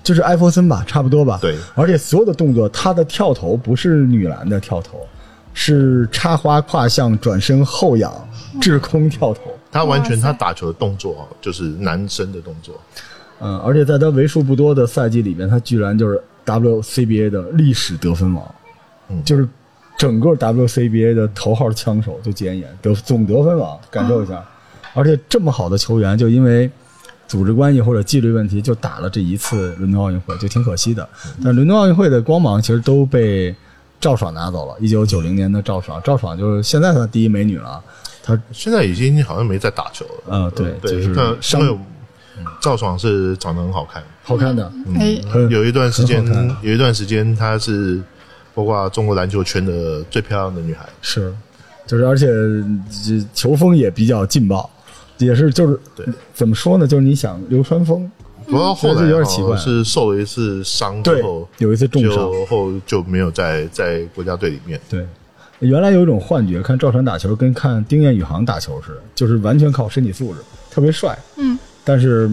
[0.04, 1.40] 就是艾弗森吧，差不多吧。
[1.42, 5.06] 对而且所有的动作，他的跳投不是女篮的跳投，
[5.54, 8.12] 是插花胯向转身后仰
[8.62, 9.42] 滞空跳投。
[9.72, 12.80] 他完全他打球的动作啊就是男生的动作，
[13.40, 18.56] 嗯，而且在他为数不多的赛季里面，他居然就是 WCBA 的历史得分王，
[19.10, 19.48] 嗯就是
[19.98, 24.44] 整个 WCBA 的头号枪手就简言得总得分王，感受一下。
[24.94, 26.70] 而且这么好的球员，就因为
[27.28, 31.08] 组织关系或者纪律问题，就打了这一次伦敦奥运会，就挺可惜的。
[31.44, 33.56] 但伦敦奥运会的光芒其实都被
[34.00, 34.76] 赵爽拿走了。
[34.80, 37.82] 一九九零年的赵爽，赵爽就是现在的第一美女了。
[38.26, 41.78] 她现在已经好像没在打球了，嗯对对，就是伤因为
[42.62, 46.26] 赵爽是长得很好看，好看的，嗯，有一段时间
[46.62, 48.02] 有一段时间她是
[48.54, 50.88] 包括中国篮球圈的最漂亮的女孩。
[51.02, 51.34] 是，
[51.86, 52.28] 就是而且
[53.06, 54.70] 这球风也比较劲爆，
[55.24, 56.88] 也是就是对怎么说呢？
[56.88, 58.10] 就是你想流川枫，
[58.46, 64.80] 不过后这来有点奇怪哦是受了一次伤之对后，，有一次重伤，就后就没有在在国家队里面。
[64.90, 65.06] 对。
[65.60, 71.18] 原来有一种幻觉，看赵传打球跟看丁彦雨航打球似的，就是完全靠身体素质，特别帅。
[71.38, 72.30] 嗯，但是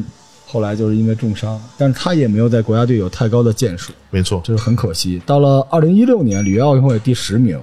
[0.46, 5.22] 后来就是因为重伤，但是他也没有在国家队有太高的建树，没错，就是很可惜。
[5.24, 7.56] 到了二零一六年里约奥运会第十名，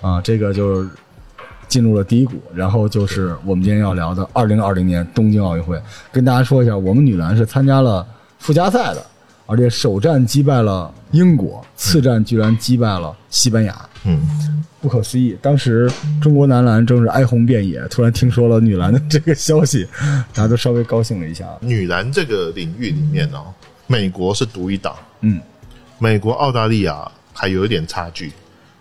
[0.00, 0.90] 啊，这个就是
[1.68, 2.34] 进入了低谷。
[2.54, 5.80] 然后就是我们今天要聊的二零二零年东京奥运会，
[6.12, 8.06] 跟大家说一下，我们女篮是参加了
[8.38, 9.04] 附加赛的，
[9.46, 13.74] 而且首战击败了英国，次战居然击败了西班牙。
[14.08, 15.36] 嗯，不可思议！
[15.42, 19.84] 当时中国男篮正是哀鸿遍野，突然听说了女篮的这个消息，
[20.32, 21.44] 大家都稍微高兴了一下。
[21.60, 23.52] 女篮这个领域里面哦，
[23.88, 25.40] 美国是独一档，嗯，
[25.98, 28.30] 美国、澳大利亚还有一点差距，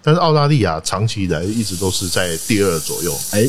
[0.06, 3.42] 但是澳大利亚长期以来一直都是在第二左右哎，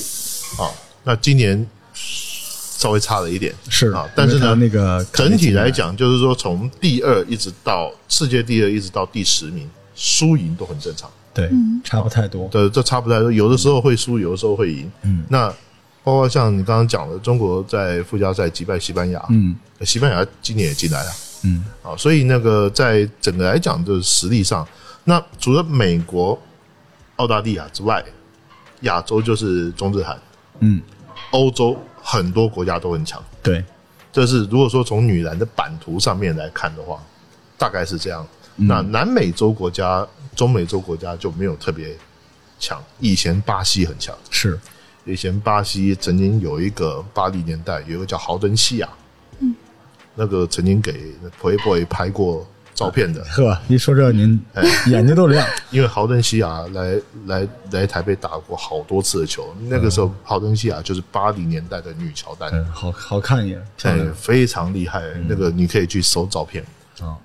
[0.59, 0.73] 啊。
[1.05, 11.11] 那今年稍微差了一点，是啊，但是呢，那个整体来，讲，就是说从第二一直到世界第二，一直到第十名，输赢都很正常。
[11.35, 11.51] 对，
[11.85, 12.49] 差不太多。
[12.49, 14.91] 对，这差不太多，有的时候会输，有的时候会赢。
[15.03, 15.49] 嗯，那
[16.03, 21.11] 包括像你刚刚讲的，中国在附加赛击败西班牙，嗯西班牙今年也进来了
[21.45, 24.67] 嗯，啊，所以那个在整个来讲的实力上，
[25.05, 26.39] 那除了美国、
[27.17, 28.05] 澳大利亚之外，
[28.83, 30.19] 亚洲就是中日韩，
[30.61, 30.81] 嗯，
[31.31, 33.23] 欧洲很多国家都很强。
[33.43, 33.65] 对，
[34.13, 37.03] 这是如果说从女篮的版图上面来看的话，
[37.57, 38.27] 大概是这样。
[38.55, 41.95] 那南美洲国家、中美洲国家就没有特别
[42.59, 42.83] 强。
[43.01, 44.59] 以前巴西很强，是，
[45.05, 48.89] 以前巴西曾经有一个八零年代有一个叫豪登西亚，
[49.41, 49.55] 嗯，
[50.15, 54.39] 那个曾经给 Playboy 拍过照片的，呵，一说这您
[54.89, 55.45] 眼睛都亮。
[55.71, 63.63] 因为豪登西亚来来来台北打过好多次的球，那个时候豪登西亚就是八零年代的女乔丹，嗯，好好看一眼，
[64.15, 65.03] 非常厉害。
[65.27, 66.63] 那个你可以去搜照片
[67.01, 67.17] 啊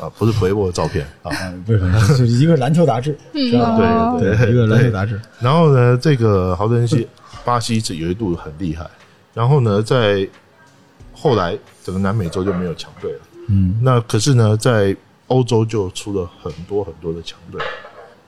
[0.00, 1.30] 啊，不是 Playboy 的照片啊。
[1.66, 1.80] 不是？
[2.10, 3.76] 就是一个篮球杂志，是吧？
[3.76, 5.20] 哦对对，一个篮球杂志。
[5.40, 7.08] 然后呢，这个豪登西
[7.44, 8.88] 巴西这有一度很厉害，
[9.34, 10.26] 然后呢，在
[11.12, 13.18] 后来整个南美洲就没有强队了。
[13.50, 17.60] 嗯，那可是呢，在欧洲就出了很多很多的强队。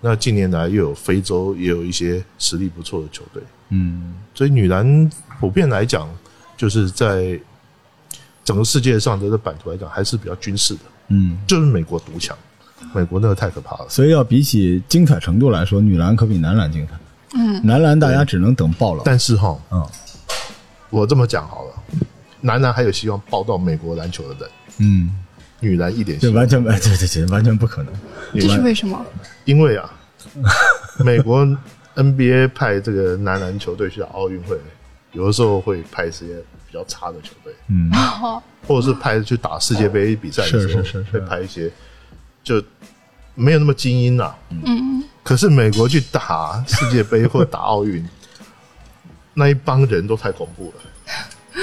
[0.00, 5.08] 那近年来又有非洲也有一些实力不错的球队，嗯，所以女篮
[5.38, 6.08] 普遍来讲，
[6.56, 7.38] 就是在
[8.44, 10.80] 整个世界上的这版图来讲，还是比较军事的。
[11.08, 12.36] 嗯，就是美国独强，
[12.92, 13.86] 美国那个太可怕了。
[13.88, 16.94] 所以要比起精彩程度来说，女篮可比男篮精彩。
[17.34, 19.02] 嗯，男篮大家只能等爆冷。
[19.04, 19.86] 但是哈，嗯
[20.90, 21.74] 我这么讲好了，
[22.40, 25.10] 男篮还有希望报到美国篮球的人，嗯，
[25.60, 27.92] 女篮一点希望这完全完对对对，完全不可能。
[28.34, 29.04] 这是为什么？
[29.44, 29.92] 因为啊，
[31.04, 31.46] 美国
[31.94, 34.58] NBA 派这个男篮球队去打奥运会，
[35.12, 36.26] 有的时候会派一些
[36.66, 37.90] 比较差的球队，嗯，
[38.66, 41.12] 或者是派去打世界杯比赛的时候，是是是是。
[41.12, 41.70] 会派一些
[42.42, 42.62] 就
[43.34, 48.06] 没有那么精英啊、嗯，可是美国去打世界杯或打奥运，
[49.34, 51.62] 那一帮人都太恐怖了。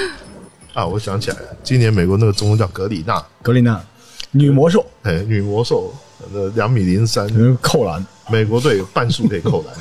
[0.72, 3.80] 啊，我想起来了，今年美国那个中锋叫格里纳，格里纳，
[4.30, 5.92] 女魔兽，哎，女魔兽，
[6.32, 9.74] 呃，两米零三，嗯扣篮，美国队有半数可以扣篮，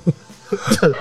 [0.72, 0.92] 这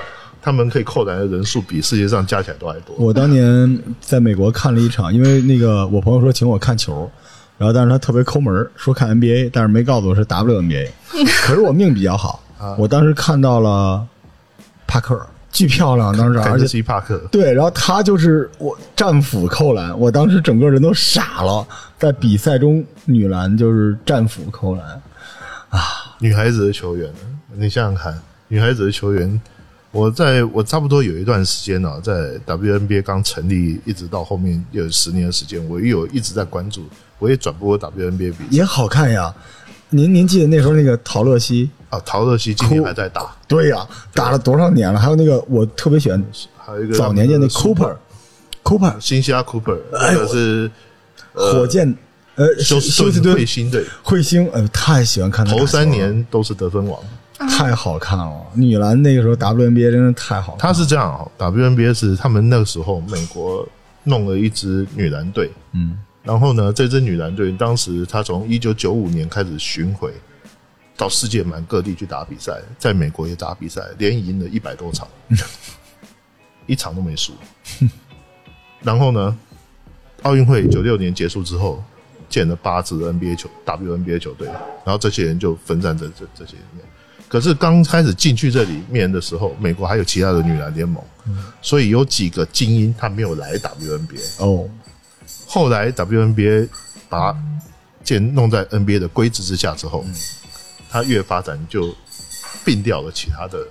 [0.41, 2.95] 他们可以扣篮的人数比世界上加起来都还多。
[2.97, 7.09] 我当年在美国看了一场，因为那个我朋友说请我看球，
[7.57, 10.89] 然后但是他特别抠门，说看 NBA，但是没告诉我是 WNBA。
[11.41, 12.43] 可是我命比较好，
[12.77, 14.05] 我当时看到了
[14.85, 15.19] 帕克，
[15.55, 21.65] 巨漂亮，当时而且基帕克，对，然后他就是我战斧扣篮，我当时整个人都傻了，
[21.97, 24.85] 在比赛中女篮就是战斧扣篮
[25.69, 25.79] 啊，
[26.19, 27.09] 女孩子的球员，
[27.55, 29.41] 你想想看，女孩子的球员，
[29.91, 36.83] 我在我差不多有一段时间呢、在 WNBA 刚成立，一直到后面有十年的时间，我有一直在关注，
[37.17, 39.33] 我也转播过 WNBA 比赛也好看呀。
[39.89, 41.69] 您您记得那时候那个陶乐西？
[41.95, 42.01] 啊。
[42.05, 44.99] 陶乐西今年还在打，对呀，打了多少年了？
[44.99, 46.23] 还有那个我特别喜欢
[46.57, 47.95] 还有一个早年间的 Cooper。
[48.63, 50.69] Cooper 新西亚 Cooper，那个是
[51.33, 51.95] 火箭，
[52.33, 56.99] 呃，休斯顿休斯顿彗星队，彗星，呃，太喜欢看他头三年都是得分王。
[57.37, 58.31] 太好看了。
[58.53, 60.73] 女篮那个时候 WNBA 真的太好看了。
[60.73, 63.67] 他是这样哦，WNBA 是他们那个时候美国
[64.05, 70.11] 弄了一支女篮队，嗯，然后呢，这支女篮队当时他从一九九五年开始巡回，
[70.97, 75.07] 到世界满各地去打比赛，在美国也打比赛，连赢了一百多场，
[76.67, 77.33] 一场都没输。
[78.81, 79.37] 然后呢，
[80.23, 81.83] 奥运会九六年结束之后，
[82.29, 86.85] 建了八支 NBA 球 WNBA 球队，然后这些人就分散在这这些里面。
[87.27, 91.03] 可是刚开始进去这里面的时候，美国还有其他的女篮联盟，
[91.61, 94.43] 所以有几个精英他没有来 WNBA。
[94.45, 94.69] 哦，
[95.47, 96.69] 后来 WNBA
[97.09, 97.43] 把它
[98.03, 100.05] 建弄在 NBA 的规制之下之后，
[100.95, 101.93] 它越发展就
[102.63, 103.67] 并掉了其他的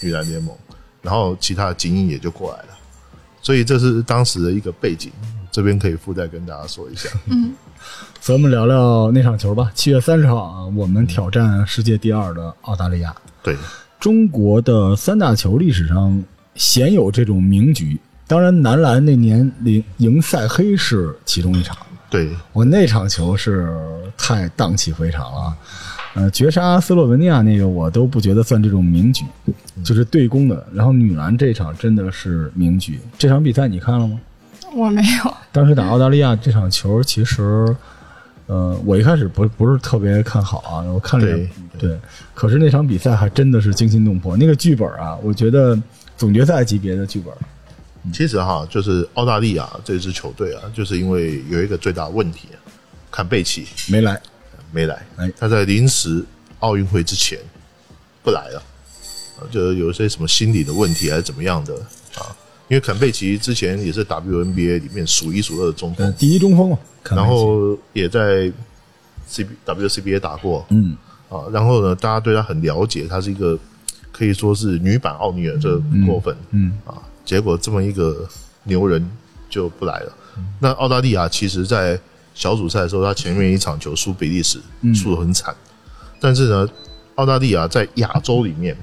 [0.00, 0.52] 女篮联盟，
[1.00, 2.68] 然后其他的精英也就过来了。
[3.40, 5.12] 所以这是当时的一个背景，
[5.52, 7.08] 这边可以附带跟大家说一下。
[7.26, 7.54] 嗯
[8.20, 9.70] 咱们聊聊那场球吧。
[9.76, 13.14] 七月三十号啊，我们挑战世界第二的澳大利亚。
[13.44, 13.56] 对，
[14.00, 16.20] 中国的三大球历史上
[16.56, 17.96] 鲜有这种名局。
[18.26, 21.76] 当然，男篮那年赢赢赛黑是其中一场。
[22.10, 23.72] 对，我那场球是
[24.18, 25.56] 太荡气回肠了，
[26.16, 29.22] 呃，绝杀斯洛文尼亚那个我都不觉得算这种名局，
[29.84, 30.66] 就是对攻的。
[30.72, 34.18] 然后女篮这场真的是名局，这场比赛你看了吗？
[34.74, 37.76] 我没有，当时打澳大利亚这场球，其实，
[38.46, 41.98] 呃，我一开始不不是特别看好啊，我看了点对，
[42.34, 44.36] 可是那场比赛还真的是惊心动魄。
[44.38, 45.78] 那个剧本啊，我觉得
[46.16, 52.48] 总决赛级别的剧本，其实哈，就是澳大利亚这支球队啊，就是因为有一个最大问题，
[53.10, 53.66] 坎贝奇。
[53.88, 54.18] 没来，
[54.76, 55.06] 没来。
[55.16, 56.22] 哎，他在临时
[56.58, 57.38] 奥运会之前
[58.22, 58.62] 不来了，
[59.40, 61.74] 呃就有一些什么心理的问题还是怎么样的
[62.18, 62.28] 啊？
[62.68, 66.78] 因为坎贝奇之前也是 WNBA 里面数一数二的中呃，锋，第一中锋嘛，
[67.10, 68.52] 然后也在
[69.30, 70.66] CB WCBA 打过。
[70.68, 70.94] 嗯，
[71.30, 73.58] 啊，然后呢，大家对他很了解，他是一个
[74.12, 78.28] 可以说是女版奥尼尔，这不过分，嗯啊，结果这么一个
[78.64, 79.10] 牛人
[79.48, 80.12] 就不来了。
[80.60, 81.98] 那澳大利亚其实，在
[82.36, 84.60] 小组赛的时候，他前面一场球输比利时，
[84.94, 85.52] 输的很惨。
[86.20, 86.68] 但是呢，
[87.14, 88.76] 澳大利亚在亚洲里面，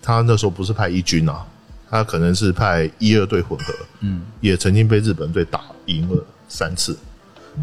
[0.00, 1.44] 他那时候不是派一军啊，
[1.90, 6.96] 他可能是派一二队混合，嗯，也曾经被日本队打赢了三次，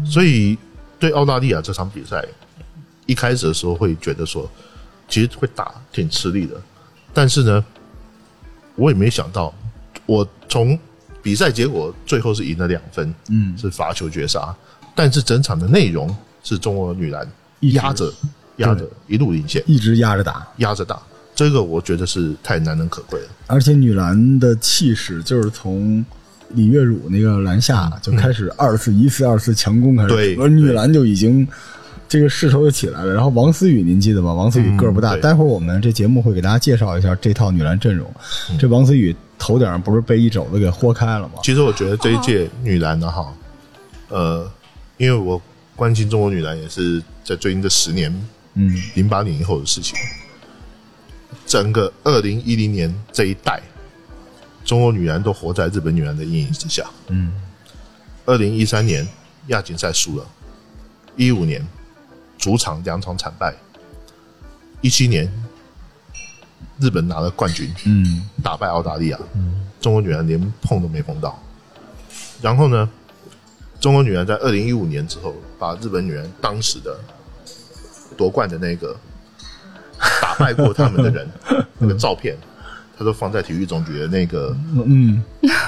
[0.04, 0.58] 所以
[0.98, 2.22] 对澳大利亚这场比赛，
[3.06, 4.50] 一开始的时候会觉得说，
[5.08, 6.60] 其实会打挺吃力的，
[7.14, 7.64] 但是呢，
[8.74, 9.54] 我也没想到，
[10.04, 10.78] 我从
[11.22, 14.54] 比赛结果最后是赢了两分，嗯，是罚球绝杀，
[14.96, 17.24] 但是整场的内容是中国女篮
[17.60, 18.12] 一压着
[18.56, 21.00] 压着一路领先，一直压着打，压着打，
[21.34, 23.28] 这个我觉得是太难能可贵了。
[23.46, 26.04] 而且女篮的气势就是从
[26.50, 31.46] 李月汝那个篮下就开始二次一次二次强攻开始，对而女篮就已经
[32.08, 33.12] 这个势头就起来了。
[33.12, 34.32] 然后王思雨您记得吧？
[34.32, 38.10] 王思雨个儿不大，对待会儿我们这节目会给大家介绍一下这套女篮阵容。
[38.58, 41.34] 这王思雨头顶上不是被一肘子给豁开了吗？
[41.42, 43.26] 其实我觉得这一届女篮的哈，
[44.08, 44.50] 呃，
[44.96, 45.40] 因为我
[45.74, 48.10] 关心中国女篮也是在最近这十年，
[48.54, 49.98] 嗯，零八年以后的事情。
[51.46, 53.62] 整个二零一零年这一代，
[54.64, 56.84] 中国女篮都活在日本女篮的阴影之下。
[57.08, 57.32] 嗯，
[58.24, 59.06] 二零一三年
[59.48, 60.26] 亚锦赛输了，
[61.14, 61.64] 一五年
[62.38, 63.54] 主场两场惨败，
[64.80, 65.30] 一七年
[66.80, 71.40] 日本拿了冠军，嗯打败澳大利亚，嗯中国女篮连碰都没碰到。
[72.42, 72.90] 然后呢，
[73.80, 76.98] 中国女篮在二零一五年之后，把日本女篮当时的
[78.16, 78.96] 夺冠的那个
[80.20, 81.28] 打败过他们的人
[81.78, 82.36] 那个照片，
[82.98, 85.22] 他都放在体育总局的那个嗯，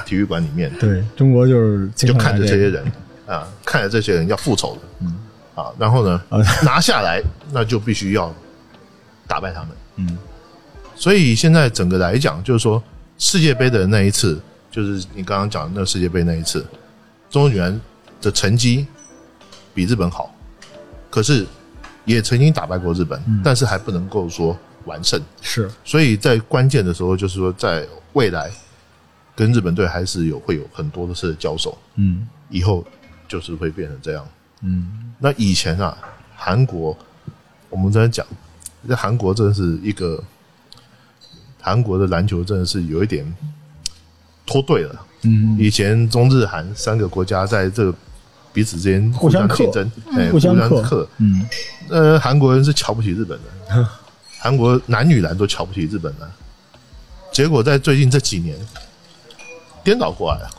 [0.07, 2.85] 体育馆里面，对中国就是就看着这些人
[3.27, 6.39] 啊，看着这些人要复仇的，啊，然后呢啊。
[6.65, 8.35] 拿下来，那就必须要
[9.27, 9.69] 打败他们。
[9.97, 10.19] 嗯，
[10.97, 12.83] 所以现在整个来讲，就是说
[13.19, 14.41] 世界杯的那一次，
[14.71, 16.65] 就是你刚刚讲的那个世界杯那一次，
[17.29, 17.79] 中国女篮
[18.21, 18.87] 的成绩
[19.75, 20.35] 比日本好，
[21.11, 21.47] 可是
[22.05, 25.21] 也曾经打败过日本，但是还不能够说完胜。
[25.41, 28.51] 是所以在关键的时候，就是说在未来
[29.37, 32.85] 跟日本队还是有会有很多的次的交手，嗯以后
[33.29, 34.27] 就是会变成这样。
[34.63, 35.97] 嗯那以前啊，
[36.35, 36.97] 韩国
[37.71, 38.27] 我们在讲
[38.89, 40.23] 在韩国真的是一个
[41.61, 43.25] 韩国的篮球真的是有一点
[44.47, 45.07] 脱队了。
[45.23, 47.95] 嗯，以前中日韩三个国家在这个
[48.53, 51.09] 彼此之间互相竞争，哎，互相克克。
[51.19, 51.47] 嗯，
[51.89, 53.89] 呃，韩国人是瞧不起日本的，
[54.39, 56.31] 韩国男女篮都瞧不起日本的，
[57.33, 58.57] 结果在最近这几年
[59.85, 60.51] 颠倒过来了。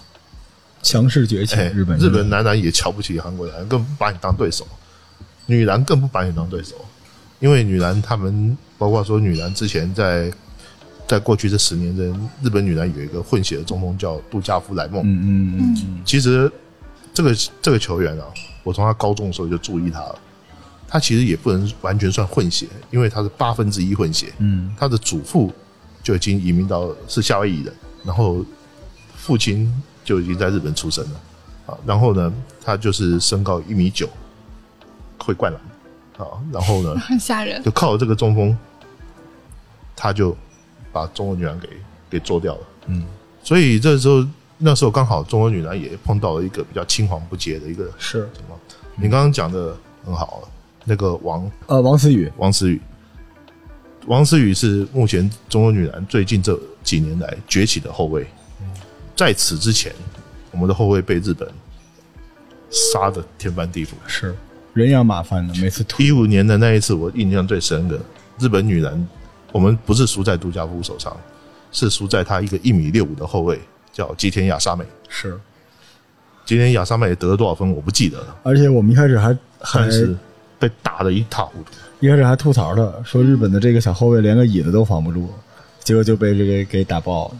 [0.81, 4.63] 强势崛起，哎，日本日本男篮也瞧不起韩国篮，更不把你当对手；
[5.45, 6.73] 女篮更不把你当对手，
[7.39, 10.31] 因为女篮他们包括说女篮之前在
[11.05, 12.05] 在过去这十年的
[12.41, 16.49] 日本女篮有一个混血的中锋叫杜加夫莱梦，嗯嗯嗯嗯，其实
[17.19, 18.25] 这个这个球员啊，
[18.63, 20.17] 我从他高中的时候就注意他了。
[20.87, 24.31] 他其实也不能完全算混血，因为他是八分之一混血。
[24.37, 25.53] 嗯，他的祖父
[26.01, 27.73] 就已经移民到是夏威夷的，
[28.05, 28.45] 然后
[29.17, 29.69] 父亲
[30.05, 31.19] 就已经在日本出生了
[31.65, 31.77] 啊。
[31.85, 34.07] 然后呢，他就是身高一米九，
[35.17, 35.61] 会灌篮
[36.25, 36.39] 啊。
[36.53, 37.61] 然后呢，很 吓人。
[37.61, 38.57] 就靠这个中锋，
[39.93, 40.33] 他就
[40.93, 41.67] 把中国女篮给
[42.09, 42.61] 给做掉了。
[42.85, 43.05] 嗯，
[43.43, 44.25] 所以这时候
[44.61, 48.59] 那时候刚好中国女篮也碰到了一个比较青黄不接的一个是情况。
[48.95, 49.73] 你刚刚讲的
[50.05, 50.43] 很好，
[50.83, 52.81] 那个王呃，王思雨，王思雨，
[54.07, 58.27] 王思雨是目前中国女篮最近这几年来崛起的后卫。
[59.15, 59.93] 在此之前，
[60.51, 61.49] 我们的后卫被日本
[62.69, 63.91] 杀的天翻地覆。
[64.07, 64.35] 是
[64.73, 67.97] 人仰马翻的，每次突一五年的那一次，我印象最深的，
[68.37, 69.07] 日本女篮，
[69.53, 71.15] 我们不是输在杜家夫手上，
[71.71, 73.59] 是输在他一个一米六五的后卫，
[73.91, 74.85] 叫吉田雅沙美。
[75.07, 75.39] 是，
[76.45, 80.15] 吉田雅沙美得了多少分我不记得了，而且我们一开始还还但是
[80.57, 81.71] 被打得一塌糊涂。
[81.99, 85.29] 一开始还吐槽他，说日本的这个小后卫连个椅子都防不住，
[85.83, 87.35] 结果就被这个给打爆了。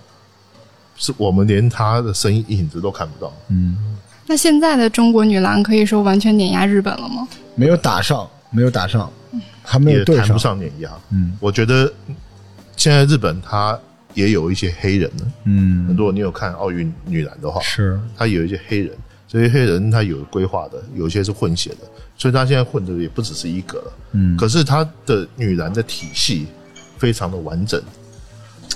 [0.97, 3.33] 是我们连他的声音影子都看不到。
[3.47, 7.25] 嗯，那现在的中国女篮可以说完全碾压日本了吗？
[7.55, 9.09] 没有打上，没有打上，
[9.63, 10.91] 还没有谈不上碾压。
[11.11, 11.89] 嗯我觉得
[12.75, 13.79] 现在日本它
[14.13, 15.33] 也有一些黑人呢。
[15.45, 18.91] 嗯，如果你有看奥运女篮的话，是他有一些黑人，
[19.27, 21.77] 这些黑人他有规划的，有些是混血的，
[22.17, 23.93] 所以他现在混的也不只是一个了。
[24.13, 26.47] 嗯可是他的女篮的体系
[26.97, 27.81] 非常的完整。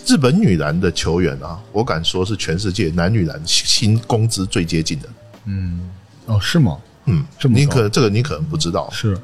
[0.06, 5.10] 日本女篮的球员啊，我敢说是全世界男女篮薪工资最接近的。
[5.46, 5.90] 嗯
[6.26, 6.78] 哦是吗？
[7.06, 9.18] 嗯，这么你可这个你可能不知道，是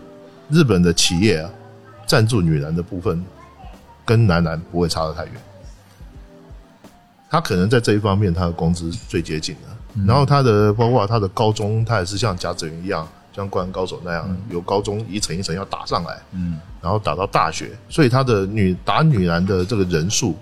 [0.50, 1.50] 日本的企业啊，
[2.06, 3.24] 赞助女篮的部分
[4.06, 5.34] 跟男篮不会差得太远。
[7.30, 10.04] 他可能在这一方面，他的工资最接近的。
[10.06, 17.72] 然后他的包括他的高中，他也是像贾子云一样，像灌篮高手那样，有高中一层一层要打上来，嗯，然后打到大学。
[17.90, 20.36] 所以他的女打女篮的这个人数，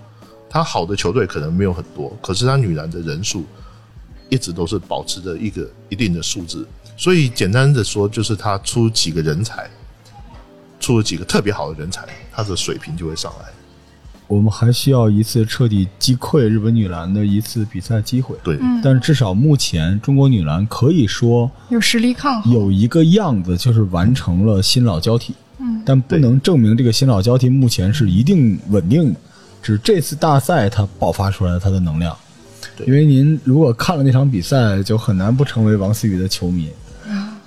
[0.48, 3.44] 他好的球队可能没有很多，可是他女篮的人数
[4.28, 6.66] 一直都是保持着一个一定的数字。
[6.96, 9.68] 所以简单的说，就是他出几个人才，
[10.80, 13.46] 出了几个特别好的人才，他的水平就会上来。
[14.28, 18.36] 我们还需要一次彻底击溃日本女篮的一次比赛机会。
[18.44, 22.52] 对，但至少目前中国女篮可以说有实力抗衡。
[22.52, 25.34] 有一个样子，就是完成了新老交替。
[25.58, 29.20] 嗯，但不能证明这个新老交替目前是一定稳定的，
[29.60, 32.16] 只是这次大赛它爆发出来了它的能量。
[32.76, 36.68] 对因为您如果看了那场比赛，就很难不成为王思雨的球迷。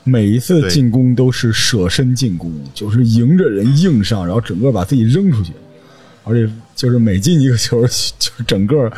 [0.03, 5.53] 每一次进攻都是舍身进攻，就是迎着人硬上，然后整个把自己扔出去，
[6.23, 7.81] 而且就是每进一个球，
[8.19, 8.91] 就是整个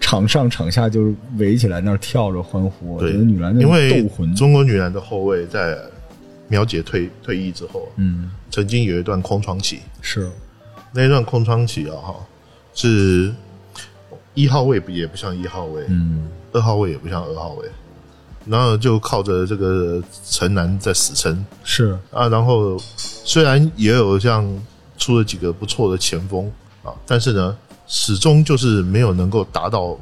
[0.00, 2.94] 场上场下就是围起来那儿跳着欢呼。
[2.94, 5.78] 我觉对，得女篮因为，中国女篮的后卫在
[6.48, 10.28] 苗姐退退役之后，嗯，曾经有一段空窗期，是。
[10.92, 12.16] 那一段空窗期啊，哈，
[12.74, 13.32] 是
[14.34, 17.68] 一号位也不像一号位，嗯二号位也不像二号位，
[18.44, 24.44] 然后就靠着这个城南在死撑是，啊，然后虽然也有像
[24.98, 26.50] 出了几个不错的前锋
[26.82, 27.56] 啊，但是呢，
[27.86, 29.98] 始终就是没有能够达到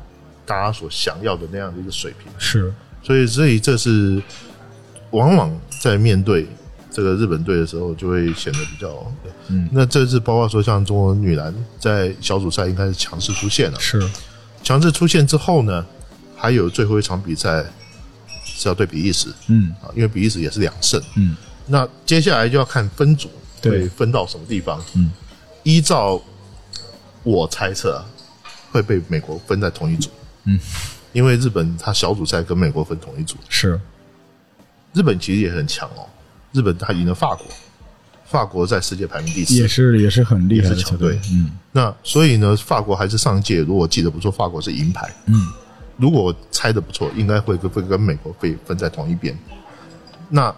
[0.47, 2.31] 大家所想要的那样的一个水平。
[2.39, 2.73] 是，
[3.03, 4.23] 所以，所以这是
[5.11, 6.47] 往往在面对
[6.91, 8.91] 这个日本队的时候，就会显得比较。
[9.49, 14.03] 嗯那这次包括说像中国女篮在小组赛应该是强势出现了，是，
[14.63, 15.85] 强势出现之后呢，
[16.37, 17.65] 还有最后一场比赛
[18.45, 21.01] 是要对比利时嗯啊，因为比利时也是两胜。
[21.17, 21.35] 嗯
[21.67, 23.29] 那接下来就要看分组
[23.61, 24.83] 对会分到什么地方。
[24.95, 25.11] 嗯，
[25.63, 26.21] 依照
[27.33, 28.05] 我猜测啊，
[28.73, 30.09] 会被美国分在同一组。
[30.45, 30.59] 嗯，
[31.13, 33.37] 因为日本它小组赛跟美国分同一组。
[33.49, 33.79] 是，
[34.95, 36.09] 日本其实也很强哦，
[36.53, 37.47] 日本他赢了法国，
[38.25, 41.21] 法国在世界排名第四，也是也是很厉害的球队。
[41.31, 41.51] 嗯。
[41.73, 45.09] 那所以呢，法国还是上一届，如果记得不错，法国是银牌。
[45.27, 45.35] 嗯，
[45.99, 49.37] 如果我猜的不错，应该会跟会跟美国被分在同一边。
[50.31, 50.55] 那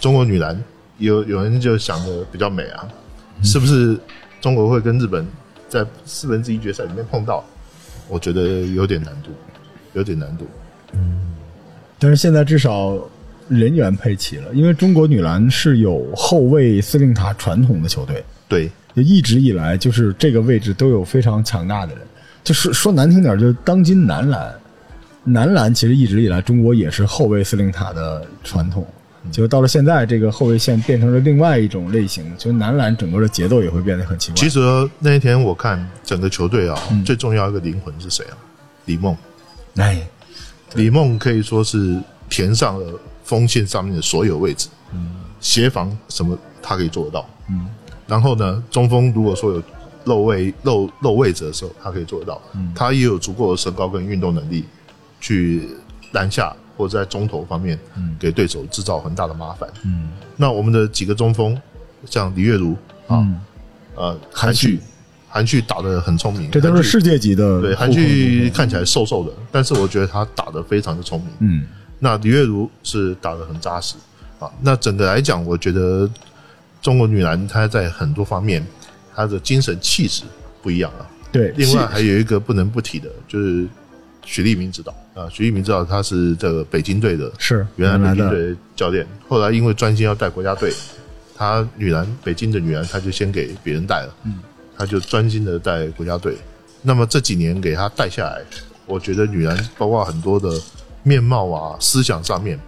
[0.00, 0.62] 中国女篮
[0.98, 2.86] 有有人就想的比较美啊，
[3.42, 3.98] 是不是
[4.40, 5.26] 中国会跟日本
[5.74, 7.44] 在四分之一决赛里面碰到？
[8.08, 9.30] 我觉得有点难度，
[9.94, 10.46] 有点难度。
[10.92, 11.34] 嗯
[11.98, 12.98] 但是现在至少
[13.48, 22.04] 人员配齐了，因为中国女篮是有后卫司令塔传统的球队，对，就一直以来就是这个位置都有非常强大的人。
[22.44, 24.54] 就是说难听点，就是当今男篮，
[25.24, 28.86] 男篮其实一直以来中国也是后卫司令塔的传统。
[29.32, 34.36] 就到了现在，这个后卫线变成了另外一种类型，就男篮整个的节奏也会变得很奇怪。
[34.36, 34.60] 其实
[34.98, 38.36] 那一天我看整个球队啊，最重要一个灵魂是谁啊？
[38.84, 39.16] 李梦。
[39.76, 40.06] 哎，
[40.74, 47.66] 李梦可以说是填上了锋线上面的所有位置，嗯，协防什么他可以做得到，嗯。
[48.06, 49.62] 然后呢，中锋如果说有
[50.04, 52.72] 漏位漏漏位置的时候，他可以做得到，嗯。
[52.74, 54.64] 他也有足够的身高跟运动能力
[55.20, 55.68] 去
[56.12, 56.54] 篮下。
[56.76, 57.78] 或者在中投方面，
[58.18, 59.68] 给对手制造很大的麻烦。
[59.84, 61.60] 嗯，那我们的几个中锋，
[62.06, 63.26] 像李月如啊，
[63.94, 64.80] 呃，韩旭，
[65.28, 67.60] 韩旭打的很聪明，这都是世界级的。
[67.60, 71.28] 对，韩旭看起来瘦瘦的，但是我觉得他打的非常的聪明。
[71.40, 71.66] 嗯，
[71.98, 73.94] 那李月如是打的很扎实
[74.38, 74.50] 啊。
[74.60, 76.08] 那整个来讲，我觉得
[76.82, 78.64] 中国女篮她在很多方面，
[79.14, 80.24] 她的精神气质
[80.62, 81.06] 不一样了。
[81.30, 83.66] 对，另外还有一个不能不提的，就是
[84.24, 84.94] 许立明指导。
[85.14, 89.06] 啊，徐一鸣知道他是这个北京队的，是原来北京队教练。
[89.28, 90.72] 后来因为专心要带国家队，
[91.36, 94.40] 他女篮北京的女篮他就先给别人带了，嗯，
[94.76, 96.36] 他就专心的带国家队。
[96.82, 98.42] 那么这几年给他带下来，
[98.86, 100.60] 我觉得女篮包括很多的
[101.04, 102.58] 面貌啊、思想上面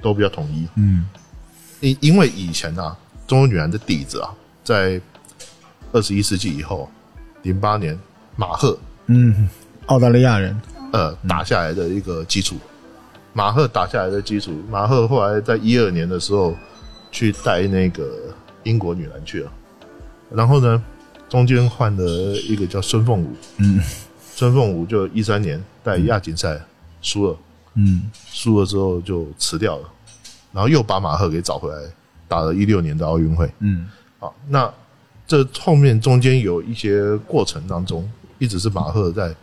[0.00, 0.66] 都比较统一。
[0.76, 1.06] 嗯，
[1.80, 2.96] 因因为以前啊，
[3.26, 4.32] 中国女篮的底子啊，
[4.62, 5.00] 在
[5.92, 6.88] 二十一世纪以后，
[7.42, 7.98] 零八年
[8.36, 9.48] 马赫，嗯，
[9.86, 10.56] 澳大利亚人。
[10.92, 12.56] 呃，打下来的一个基础，
[13.32, 14.52] 马赫打下来的基础。
[14.70, 16.54] 马赫后来在一二年的时候
[17.10, 18.08] 去带那个
[18.62, 19.52] 英国女篮去了，
[20.30, 20.82] 然后呢，
[21.28, 22.04] 中间换了
[22.48, 23.80] 一个叫孙凤武，嗯，
[24.34, 26.58] 孙凤武就一三年带亚锦赛
[27.02, 27.36] 输了，
[27.74, 29.88] 嗯，输了之后就辞掉了，
[30.52, 31.78] 然后又把马赫给找回来，
[32.28, 34.72] 打了一六年的奥运会，嗯，好，那
[35.26, 38.08] 这后面中间有一些过程当中，
[38.38, 39.34] 一直是马赫在。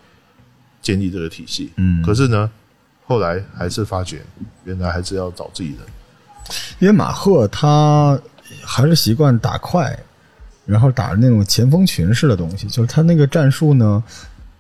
[0.84, 2.48] 建立这个体系，嗯，可是呢，
[3.08, 4.22] 后来还是发觉，
[4.66, 5.80] 原来还是要找自己人，
[6.78, 8.20] 因为马赫他
[8.62, 9.98] 还是习惯打快，
[10.66, 14.04] 然后打那种前锋群式的东西，就是他那个战术呢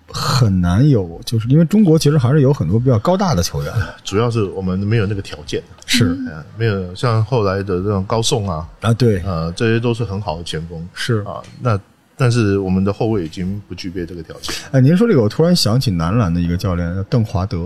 [0.10, 3.74] 很难有，就是因为中国其实还是有很多比较高大的球员，
[4.06, 6.18] 主要是我们没有那个条件，是，
[6.58, 11.20] 没有像后来的这种高送啊，啊对，呃，这些都是很好的前锋，是。
[11.26, 11.78] 啊，那。
[12.16, 14.54] 但是我们的后卫已经不具备这个条件。
[14.72, 17.66] 哎，您说这个，我突然想起男篮的一个教练叫邓华德，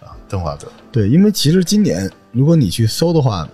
[0.00, 0.68] 啊，邓华德。
[0.92, 3.48] 对，因为其实今年如果你去搜的话，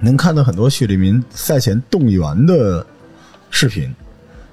[0.00, 2.84] 能看到很多许利民赛前动员的
[3.50, 3.94] 视频，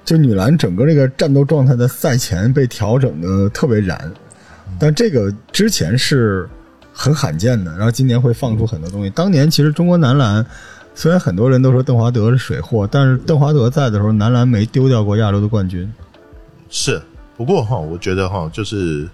[0.04, 4.12] 就女篮整个这个战斗状态的赛前被调整的特别燃，
[4.78, 6.46] 但这个之前是
[6.92, 9.10] 很罕见的，然后今年会放出很多东西。
[9.10, 10.44] 当年其实中国男篮。
[10.96, 15.92] 虽然很多人都说邓华德是水货，但是邓华德在的时候，男篮没丢掉过亚洲的冠军。
[16.70, 17.00] 是，
[17.36, 19.06] 不过哈，我觉得哈，就是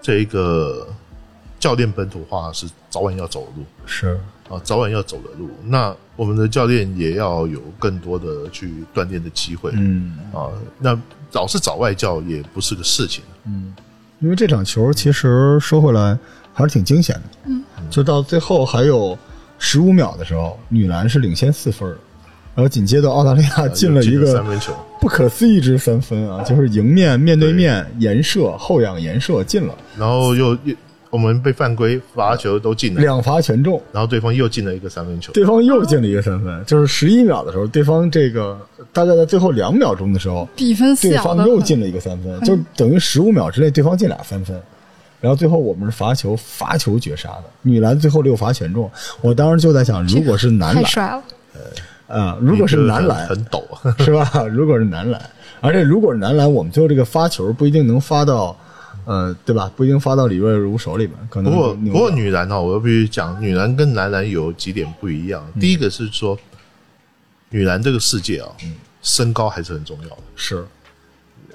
[0.00, 0.86] 这一个
[1.58, 3.66] 教练本土化是早晚要走的路。
[3.86, 4.16] 是
[4.48, 5.50] 啊，早晚要走的路。
[5.64, 9.72] 那我们的教练也要有更多的去锻炼的机会。
[9.74, 10.46] 嗯啊，
[10.78, 10.96] 那
[11.32, 13.24] 老是找外教也不是个事情。
[13.46, 13.74] 嗯，
[14.20, 16.16] 因为这场球其实说回来
[16.54, 17.22] 还是挺惊险的。
[17.46, 19.18] 嗯，就到最后还有。
[19.58, 21.88] 十五秒的时候，女篮是领先四分，
[22.54, 26.42] 然后紧接着澳大利亚进了一个三分球，不可思议之三分啊！
[26.42, 30.74] 就是迎面面对面延射后仰延射进了，然后又又
[31.10, 38.58] 我们被犯规罚球都进了，两罚全中，然后对方又进了一个三分球，对方又进了一个三分，就是十一秒的时候，对方这个
[38.92, 44.60] 大概在最后两秒钟的时候，比分对方又进了一个三分，就等于十五秒之内对方进俩三分。
[45.20, 48.90] 然后最后我们是罚球，罚球绝杀的女篮，最后六罚全中。
[49.20, 51.22] 我当时就在想，如果是男篮，太帅了。
[52.08, 53.66] 呃，如果是男篮，很抖，
[53.98, 54.30] 是吧？
[54.44, 55.20] 如果是男篮，
[55.60, 58.56] 而且如果是男篮，我们最后这个发球不一定能发到，
[59.04, 59.68] 呃，对吧？
[59.74, 61.16] 不一定发到李瑞如手里面。
[61.28, 65.44] 可能不过不过女篮呢，我又必须讲，女篮跟男篮有几点不一样。
[65.58, 66.38] 第一个是说，
[67.48, 68.48] 女篮这个世界啊，
[69.02, 70.18] 身高还是很重要的。
[70.36, 70.64] 是，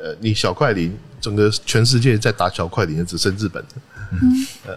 [0.01, 0.97] 呃，你小快灵。
[1.21, 3.63] 整个全世界在打小快灵的只剩日本。
[4.11, 4.19] 嗯，
[4.65, 4.75] 呃，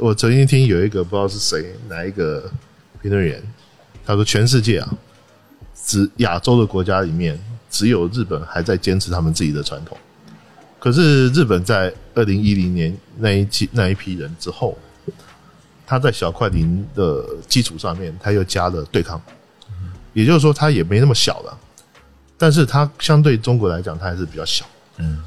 [0.00, 2.50] 我曾经听有一个不知道是谁哪一个
[3.00, 3.40] 评论员，
[4.04, 4.92] 他说全世界啊，
[5.84, 7.38] 只亚洲的国家里面
[7.70, 9.96] 只有日本还在坚持他们自己的传统。
[10.80, 14.76] 可是日本在二零一零年那一期那一批人之后，
[15.86, 19.22] 他在小快灵的基础上面他又加了对抗，
[20.12, 21.56] 也就是说他也没那么小了。
[22.38, 24.64] 但是它相对中国来讲，它还是比较小。
[24.98, 25.18] 嗯，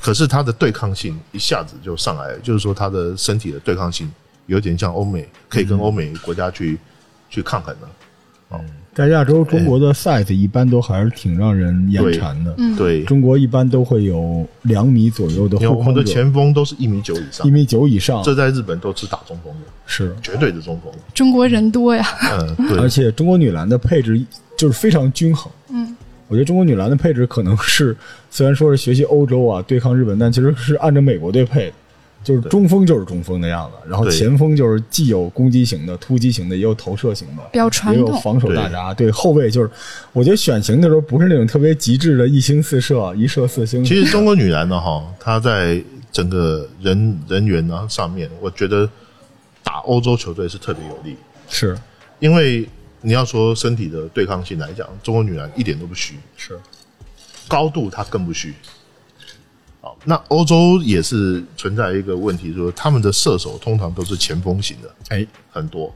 [0.00, 4.10] 可是它的对抗性一下子就上来了，就是说它的身体的对抗性
[4.46, 6.78] 有点像欧美，可以跟欧美国家去、
[7.30, 7.88] 去抗衡的。
[8.52, 8.60] 嗯。
[8.94, 12.54] 在亚洲，中国的 size 一般都还是挺让人眼馋的。
[12.76, 17.46] 对，中国一般都会有两米左右的因为我们的前锋都是一米九以上。
[17.46, 18.22] 一，米九以上。
[18.22, 20.14] 这在日本都是打中锋的，是。
[20.20, 20.92] 绝对的中锋。
[21.14, 22.06] 中国人多呀，
[22.38, 22.78] 嗯，对。
[22.80, 24.22] 而，且中国女篮的配置
[24.58, 25.50] 就是非常均衡。
[25.70, 25.96] 嗯，
[26.32, 27.94] 我觉得中国女篮的配置可能是
[28.30, 31.74] 虽然说是学习欧洲啊对抗日本，但其实是按照美国队配的，
[32.24, 38.18] 就是中锋就是中锋的样子，然后前锋就是既有攻击型的、突击型的，也有投射型的，比较传也有统。
[38.22, 38.94] 防守大闸。
[38.94, 39.70] 对后卫就是，
[40.14, 43.84] 我觉得选型的时候不是那种特别极致的一星四射、一射四星。
[43.84, 48.88] 其实中国女篮呢，哈，她在整个人人员呢上面，我觉得
[49.62, 51.14] 打欧洲球队是特别有利，
[51.46, 51.76] 是
[52.20, 52.66] 因为
[53.02, 56.58] 你要说身体的对抗性来讲，中国女篮一点都不虚，是，
[57.48, 58.54] 高度她更不虚。
[59.80, 65.92] 好，那欧洲也是存在一个问题，说他们的射手通常都是前锋型的，哎，很多，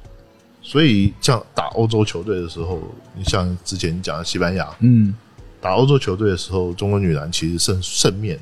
[0.61, 2.83] 所以像打欧洲球队的时候，
[3.15, 5.15] 你像之前你讲的西班牙，嗯，
[5.61, 8.37] 打欧洲球队的时候，中国女篮其实胜胜面，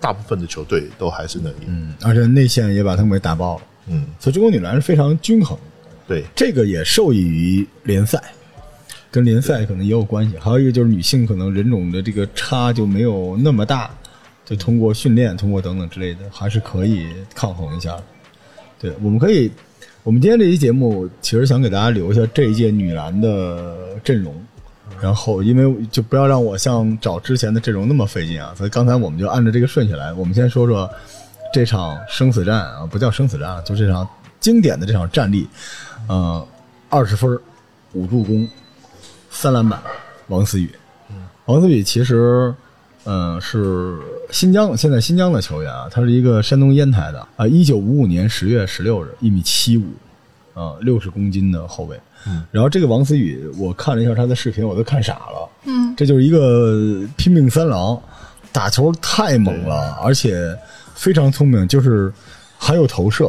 [0.00, 1.66] 大部分的球队都还是能赢。
[1.66, 5.71] 嗯，而且内线也把他们给打爆了，嗯，所以中国女篮是非常均衡的。
[6.06, 8.22] 对，这个也受益于联赛，
[9.10, 10.36] 跟联赛可能也有关系。
[10.38, 13.90] 还有一个就是女性可能人种的这个差就没有那么大，
[14.44, 18.02] 就通过训练、通过等等之类的，还是可以抗衡一下的。
[18.78, 19.50] 对，我们可以，
[20.02, 24.34] 我们今天这期节目其实想给大家留下这一届女篮的阵容。
[25.00, 30.12] 然后，因为就不要让我像找之前的阵容那么费劲啊，所以刚才我们就按照这个顺序来。
[30.12, 30.88] 我们先说说
[31.52, 34.08] 这场生死战啊，不叫生死战啊，就这场
[34.42, 35.48] 经典的这场战例。
[36.08, 36.46] 呃，
[36.90, 37.40] 二十分儿，
[37.94, 38.46] 五助攻，
[39.30, 39.80] 三篮板，
[40.26, 40.70] 王思雨。
[41.46, 42.54] 王思雨其实，
[43.04, 43.98] 呃，是
[44.30, 49.84] 新疆现在新疆的球员啊，他是一个山东烟台的啊，一九五五年十月十六日，一米七五，
[50.54, 51.98] 啊，六十公斤的后卫。
[52.52, 55.48] 然后这个王思雨，我看了一下他的视频，我都看傻了。
[55.64, 58.00] 嗯，这就是一个拼命三郎，
[58.52, 60.56] 打球太猛了，而且
[60.94, 62.12] 非常聪明，就是
[62.56, 63.28] 还有投射，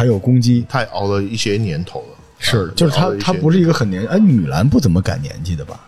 [0.00, 0.64] 还有攻击。
[0.66, 5.78] 他也熬了一些年头了，是啊，就是他他不是一个很年，哎，女篮不怎么赶年纪的吧？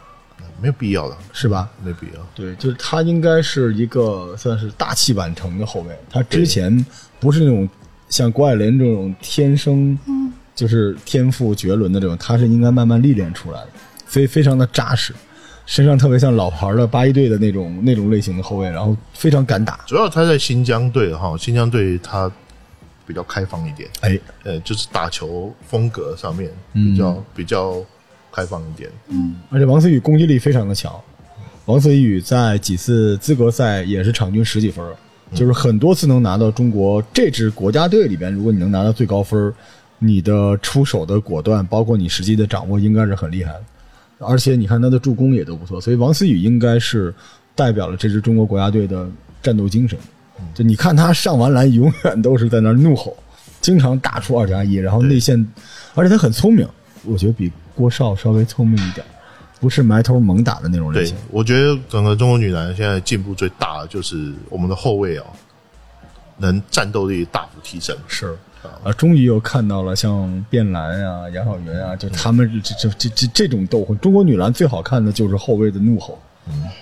[0.60, 1.68] 没有必要的，是吧？
[1.82, 2.20] 没必要。
[2.34, 5.98] 对，就是他应该是一个算是大器晚成的后卫。
[6.10, 6.84] 他之前
[7.18, 7.68] 不是那种
[8.10, 9.98] 像郭艾伦这种天生，
[10.54, 13.68] 就是天赋绝伦的这种，他是应该慢慢历练出来的，
[14.04, 15.12] 非非常的扎实，
[15.66, 19.80] 身上特别像老牌的八一队的那种那种类型的后卫，然后非常敢打。
[19.86, 22.30] 主要他在新疆队哈，新疆队他
[23.06, 27.84] 比较开放一点，哎，呃，就是打球风格上面比较、比较
[28.30, 28.90] 开放一点。
[29.08, 29.36] 嗯。
[29.50, 30.94] 而且王思雨攻击力非常的强，
[31.66, 34.84] 王思雨在几次资格赛也是场均十几分，
[35.34, 39.52] 就是很多次能拿到中国这支国家队里边，如果你能拿到最高分，
[39.98, 43.64] 你的出手的果断，包括你实际的掌握，应该是很厉害的。
[44.18, 47.12] 而且你看他的助攻也都不错，所以王思雨应该是
[47.54, 49.08] 代表了这支中国国家队的
[49.42, 49.98] 战斗精神。
[50.54, 53.16] 就你看他上完篮，永远都是在那儿怒吼，
[53.60, 55.46] 经常打出二加一，然后内线，
[55.94, 56.68] 而且他很聪明，
[57.04, 59.06] 我觉得比郭少稍微聪明一点，
[59.60, 65.24] 不是埋头猛打的那种类对型。，我觉得整个中国女篮现在进步最大的就是我们的后卫哦，
[66.38, 67.96] 能战斗力大幅提升。
[68.06, 68.36] 是
[68.84, 73.98] 啊，终于又看到了像卞兰啊、杨晓云啊，就他们这这这这这种斗魂。
[73.98, 76.31] 中国女篮最好看的就是后卫的怒吼，嗯，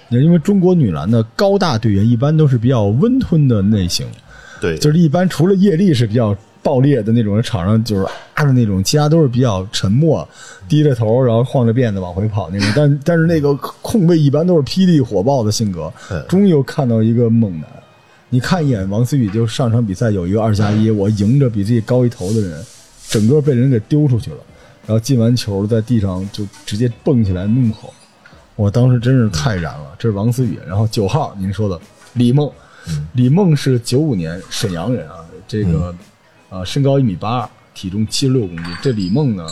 [0.08, 4.06] 因为中国女篮的高大队员一般都是比较温吞的类型，
[4.60, 10.26] 对，就是一般除了叶丽是比较爆裂的那种，场上就是啊的那种，其他都是比较沉默，
[10.68, 12.68] 低着头然后晃着辫子往回跑那种。
[12.76, 16.24] 但但是那个控卫一般都是霹雳火爆的性格嗯。
[16.28, 17.66] 终于又看到一个猛男，
[18.28, 22.62] 你看一眼王思雨，就上场比赛有一个二加一，我迎着比自己高一头的人，
[23.08, 24.38] 整个被人给丢出去了，
[24.86, 27.92] 然后进完球在地上就直接蹦起来怒吼。
[28.60, 30.58] 我当时真是太燃了，这是王思雨。
[30.68, 31.80] 然后九号您说的
[32.12, 32.52] 李梦，
[33.14, 35.14] 李梦是九五年沈阳人啊，
[35.48, 35.94] 这个、
[36.50, 38.66] 呃身高一米八二，体重七十六公斤。
[38.82, 39.46] 这李梦呢，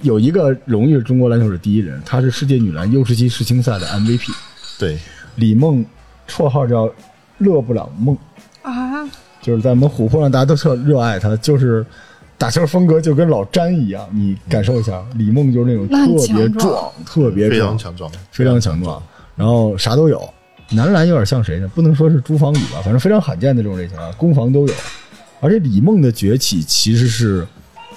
[0.00, 4.32] 有一个荣誉是中国篮球史第一人，她是世界女篮 U 十七世青赛的 MVP。
[4.76, 4.98] 对，
[5.36, 5.86] 李梦
[6.26, 6.92] 绰号叫
[7.38, 8.18] 勒布朗梦，
[8.62, 9.08] 啊，
[9.40, 11.86] 就是在我们琥珀上大家都特热爱她，就是
[12.42, 14.04] 打球风格就跟老詹一样。
[14.12, 19.00] 你感受一下，李梦就是那种特别壮壮、特别非常强壮，非常强壮，
[19.36, 20.28] 然后啥都有。
[20.70, 21.70] 男篮有点像谁呢？
[21.72, 24.74] 不能说是朱芳雨吧，反正非常罕见的这种类型啊，攻防都有。
[25.38, 27.46] 而且李梦的崛起其实是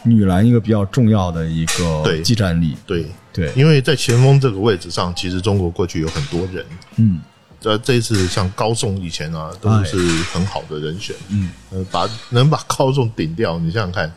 [0.03, 2.77] 女篮一个比较重要的一个对技战力。
[2.85, 6.63] 对，对，因为在前锋这个位置上，其实中国过去有很多人，
[6.97, 7.19] 嗯，
[7.59, 9.97] 这这一次像高颂以前啊，都是
[10.31, 14.13] 很好的人选，嗯，呃，把能把高颂顶掉，你想想看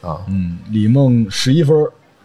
[0.00, 1.76] 啊，嗯，李梦十一分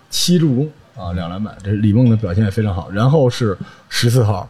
[0.09, 2.89] 七助攻啊，两篮板，这李梦的表现也非常好。
[2.91, 3.57] 然后是
[3.89, 4.49] 十四号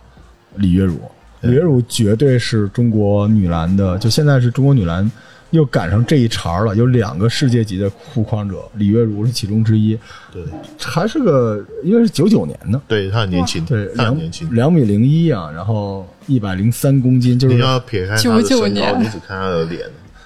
[0.56, 1.00] 李月汝，
[1.42, 5.10] 李月汝绝对是中国女篮的，就现在是中国女篮
[5.52, 9.98] 又赶上这一茬了，有两个世界级的护框者，李月汝是其中之一，
[10.32, 10.44] 对。
[10.80, 14.54] 还是个应该是九九年的，对，他很年轻，对，他很两年轻。
[14.54, 19.82] 两米零一啊，然后一百零三公斤，就是你要撇开他的99身高，你只看他的脸，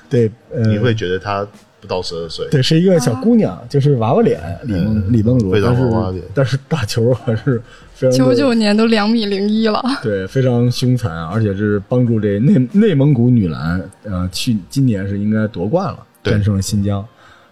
[0.10, 1.48] 对，呃，你会觉得他
[1.80, 2.48] 不到十二岁。
[2.50, 7.62] 对，是一个小姑娘，就是娃娃脸，李梦嗯李梦如，非常但是娃娃脸但是打球还是
[7.94, 17.06] 非常九九年都两米零一了，对，非常凶残，而且是帮助这内内蒙古女篮，呃，去今年是应该夺冠了，对战胜了新疆。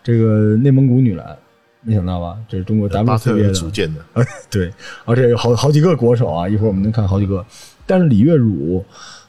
[0.03, 1.37] 这个内蒙古女篮，
[1.81, 2.37] 没想到吧？
[2.47, 4.71] 这是中国巴特 WCBA 组的，建的，呃，对，
[5.03, 7.45] 而且有好好几个国手啊，一会儿我们能看好几个。
[7.85, 8.83] 但是李月汝，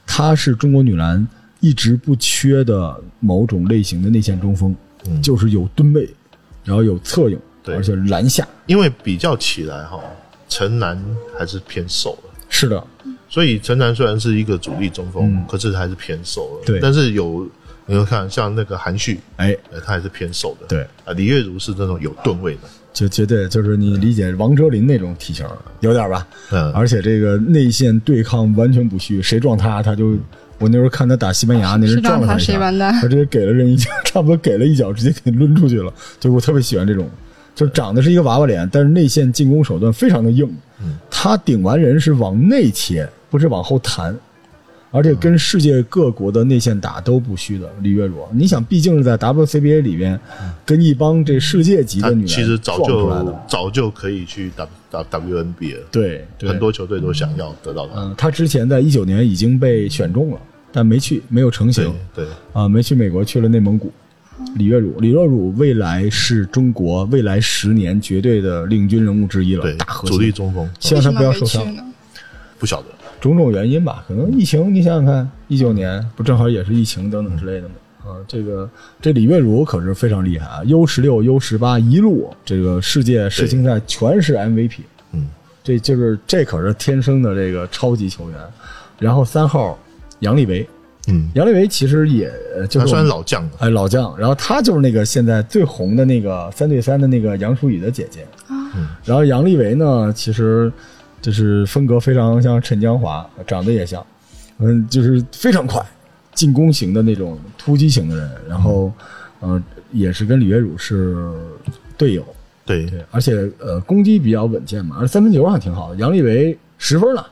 [0.07, 1.27] 她是中国女篮
[1.61, 4.75] 一直不缺的某种类型的内线中锋，
[5.07, 6.09] 嗯就是有吨位，
[6.65, 8.47] 然后有侧影，而且篮下。
[8.67, 10.01] 因为比较起来哈，
[10.49, 11.03] 陈楠
[11.39, 12.29] 还是偏瘦的。
[12.49, 12.83] 是的，
[13.29, 16.67] 所以陈楠虽然是一个主力中锋，嗯可是还是偏瘦的。
[16.67, 17.49] 对但是有
[17.87, 20.67] 你会看像那个韩旭，哎，呃，他还是偏瘦的。
[20.67, 22.61] 对，啊，李月如是那种有吨位的。
[22.93, 25.47] 就绝对就是你理解王哲林那种体型，
[25.81, 26.27] 有点吧？
[26.51, 30.17] 嗯，而且这个内线对抗完全不虚，谁撞他他就。
[30.59, 32.53] 我那时候看他打西班牙，那人撞了一下，
[33.01, 35.93] 他直接给了人一脚， 差不多给了一脚，直接给抡出去了。
[36.19, 37.09] 就我特别喜欢这种，
[37.55, 40.49] 就长得是一个娃娃脸，但是内线进攻手段非常的硬。
[41.11, 44.15] 他顶完人是往内切，不是往后弹，
[44.91, 47.71] 而且跟世界各国的内线打都不虚的。
[47.83, 50.19] 李月汝，你想，毕竟是在 WCBA 里边，
[50.65, 58.01] 跟一帮这世界级的女人其实早撞出来就，早就可以去 W W WNB 了，对，对很多球队都想要得到他。
[58.01, 60.41] 嗯，他之前在一九年已经被选中了，
[60.73, 63.93] 但没去，没有成型对，啊，没去美国，去了内蒙古。
[64.55, 71.73] 李月汝，李月汝未来是中国未来十年绝对的领军人物之一了，对大核心主力中锋希望他为什么没不要受伤去。
[71.73, 71.83] 呢？
[72.59, 72.87] 不晓得。
[73.21, 77.75] 种种原因吧，可能疫情，你想想看，一九年不正好也是疫情等等之类的吗？
[78.05, 78.69] 啊，这个
[79.03, 84.79] 这李月汝可是非常厉害啊，U 十六、U 十八一路这个世界世青赛全是 MVP，
[85.13, 85.29] 嗯，
[85.63, 88.39] 这就是这可是天生的这个超级球员。
[88.99, 89.79] 然后三号
[90.21, 90.67] 杨利维，
[91.09, 93.51] 嗯，杨利维其实也呃就他算是老将了。
[93.59, 98.57] 哎老将，然后他就是那个现在最红的那个三对三的那个杨舒雨的姐姐啊。
[99.05, 100.73] 然后杨利维呢，其实
[101.21, 104.05] 就是风格非常像陈江华，长得也像，
[104.59, 105.85] 嗯，就是非常快，
[106.35, 108.31] 进攻型的那种突击型的人。
[108.49, 108.93] 然后，
[109.41, 109.63] 呃，
[109.93, 111.17] 也是跟李月汝是
[111.97, 112.25] 队友，
[112.65, 115.97] 对，对，而且呃攻击比较稳健嘛，而三分球还挺好的。
[115.97, 117.27] 杨利维十分了，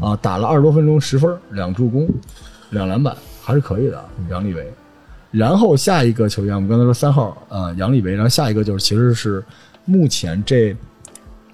[0.00, 2.08] 啊，打了二十多分钟，十分，两助攻，
[2.70, 4.04] 两篮板，还是可以的。
[4.30, 4.72] 杨利维，
[5.30, 9.42] 然后下一个球员，我们刚才说三号呃、杨利维，然后下一个就是其实是
[9.84, 10.76] 目前这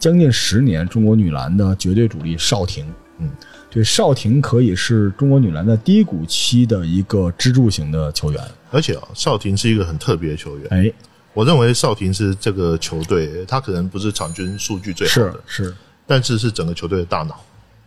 [0.02, 2.84] 将近十年中国女篮的绝对主力邵婷。
[3.18, 3.30] 嗯，
[3.70, 8.44] 对，邵婷可以是中国女篮在低谷期的一个支柱型的球员。
[8.72, 10.66] 而且啊，邵婷是一个很特别的球员。
[10.70, 10.92] 哎，
[11.32, 15.72] 我认为邵婷是这个球队，她可能不是场均数据最好的，是，
[16.04, 17.40] 但是是整个球队的大脑。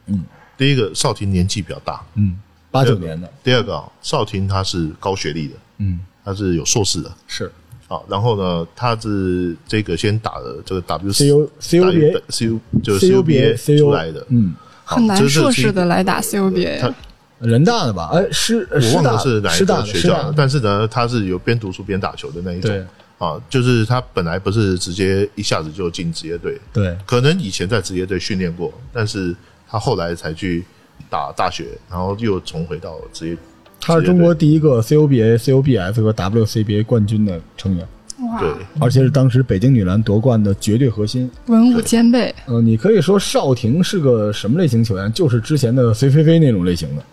[0.05, 0.23] 嗯，
[0.57, 2.39] 第一个，邵婷年纪比较大；嗯，
[2.71, 7.11] 八九年的，第二个啊，邵婷她是高学历的，嗯，她是有硕士的。
[7.27, 7.51] 是
[7.95, 14.55] 啊，然后呢，他是这个先打的这个 W CU CUBA CU 就是 CUBA CUBA 出来的，嗯。
[14.87, 16.93] 很难硕士的来打 CUBA，他
[17.39, 18.11] 人大的吧？
[18.13, 22.85] 哎，师我忘了是哪一个学校了，但是呢，他是有边读书边打球的那一种
[23.17, 29.35] 啊，就是他本来不是直接一下子就进职业队，对可能以前在职业队训练过，但是
[29.67, 30.63] 他后来才去
[31.09, 33.37] 打大学，然后又重回到职业。
[33.85, 37.87] 他是中国第一个 CUBA、CUBS 和 WCBA 冠军的成员，
[38.27, 41.29] 哇，对，而且是当时北京女篮夺冠的绝对核心。
[41.45, 45.13] 文武兼备，呃，你可以说邵婷是个什么类型球员？
[45.13, 47.03] 就是之前的隋菲菲那种类型的，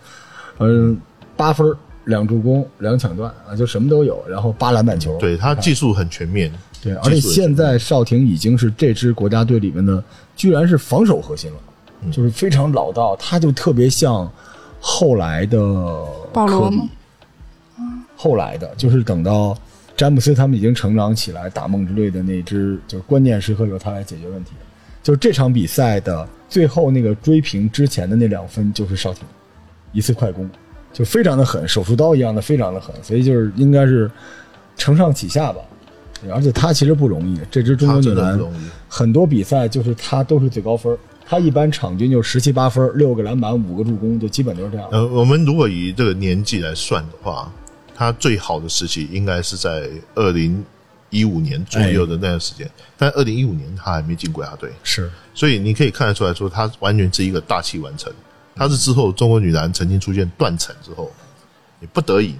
[0.61, 0.97] 嗯，
[1.37, 1.71] 八分
[2.05, 5.15] 两助攻两抢断啊，就什么都有，然后八篮板球。
[5.19, 6.51] 对他技术很全面，
[6.81, 10.03] 对，而且现在邵婷已经是这支国家队里面的，
[10.35, 11.57] 居然是防守核心了，
[12.03, 12.11] 嗯。
[12.11, 14.27] 就是非常老道，他就特别像
[14.85, 15.57] 后来的
[16.33, 16.83] 保罗吗？
[18.17, 19.57] 后来的，就是等到
[19.95, 24.51] 詹姆斯他们已经成长起来，打梦之队的那支，就是关键时刻由他来解决问题。
[25.01, 29.23] 就这场比赛的最后那个追平之前的那两分，就是少婷
[29.93, 30.49] 一次快攻，
[30.91, 34.11] 就非常的狠，手术刀一样的非常的狠，所以就是应该是
[34.75, 35.61] 承上启下吧。
[36.33, 38.37] 而且他其实不容易，这支中国女篮。
[38.89, 44.87] 很多比赛就是他都是最高分儿，他一般场均就十七八分儿，六个篮板，五个助攻，就基本就是这样。
[44.91, 47.51] 呃，我们如果以这个年纪来算的话，
[47.95, 50.63] 他最好的时期应该是在二零
[51.09, 58.11] 一五年左右的那段时间，但二零一五年他还没进国家队，是，所以你可以看得出来说，他完全是一个大器晚成。
[58.55, 61.11] 他是之后中国女篮曾经出现断层之后，
[61.79, 62.35] 你不得已，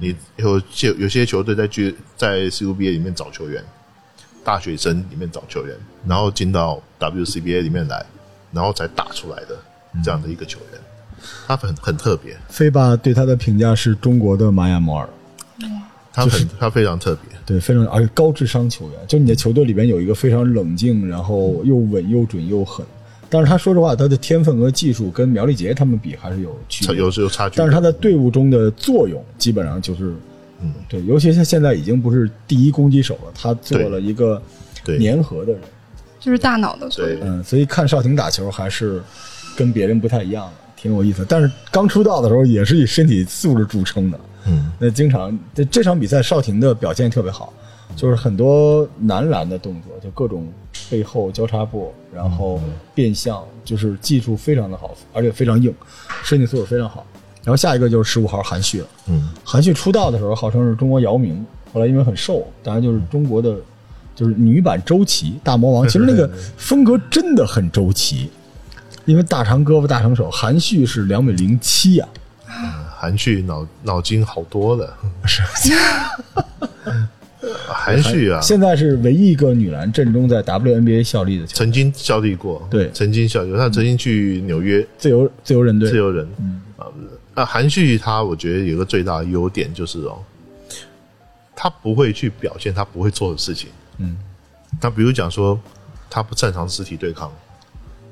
[0.00, 3.62] 你有些有些球队在去在 CUBA 里面找球员，
[4.42, 5.76] 大学生里面找球员，
[6.06, 8.06] 然后进到 WCBA 里面来，
[8.52, 9.56] 然后才打出来的
[10.02, 10.80] 这样的一个球员，
[11.46, 15.08] 他很很特别，飞霸对他的评价是中国的马雅摩尔，
[16.12, 17.38] 他很他非常特别。
[17.46, 22.86] 对，非常而且高智商球员，就你的球队里边有一个非常冷静，然后又稳又准又狠。
[23.28, 26.94] 但是他说实话，他的天分和技术跟苗立杰他们比还是有区别。
[26.94, 30.14] 的，有是有差距，但是他在队伍中的作用基本上就是，
[30.60, 34.40] 嗯，对，尤其他现在已经不是第一攻击手了，他做了一个
[34.84, 34.98] 对。
[34.98, 35.60] 粘合的人，
[36.20, 37.18] 就是大脑的作用。
[37.22, 39.02] 嗯，所以看邵婷打球还是
[39.56, 41.26] 跟别人不太一样的，挺有意思。
[41.28, 47.52] 但是刚出道的时候也是以身体素质著称的，嗯，那经常这这场比赛邵婷的表现特别好，
[47.96, 50.46] 就是很多男篮的动作，就各种
[50.90, 52.60] 背后交叉步，然后
[52.94, 55.74] 变向，就是技术非常的好，而且非常硬，
[56.22, 57.04] 身体素质非常好。
[57.42, 63.56] 然后下一个就是十五号韩旭了，嗯，韩旭出道的时候号称是中国姚明，后来因为很瘦，当然就是中国的
[64.20, 65.88] 就是女版周琦大魔王。
[65.88, 68.28] 其实那个风格真的很周琦，
[69.06, 70.30] 因为大长胳膊大长手。
[70.30, 72.06] 韩旭是两米零七啊，
[72.98, 74.94] 韩旭脑脑筋好多了，
[75.24, 75.40] 是
[77.66, 85.96] 韩旭啊，现在是唯一一个女篮阵中在 WNBA 效力的，曾经效力过，对曾经效力过，他曾经去纽约自由自由人队自。
[85.96, 86.84] 由人，嗯啊，
[87.34, 90.18] 那韩旭他我觉得有个最大的优点就是哦，
[91.56, 94.16] 他不会去表现他不会做的事情，嗯，
[94.80, 95.58] 他比如讲说
[96.08, 97.30] 他不擅长肢体对抗，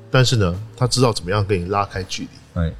[0.09, 2.29] 但是呢，他知道怎么样跟你拉开距离，
[2.61, 2.71] 哎，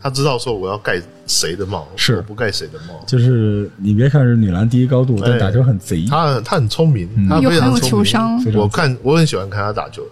[0.00, 2.16] 他知道说我要盖谁的帽，是。
[2.16, 6.06] 我不盖谁的帽，就是你别看是女篮第一高度，但哎打球很贼。
[6.06, 10.02] 他他很聪明，他非常聪明球商我看我很喜欢看他打球，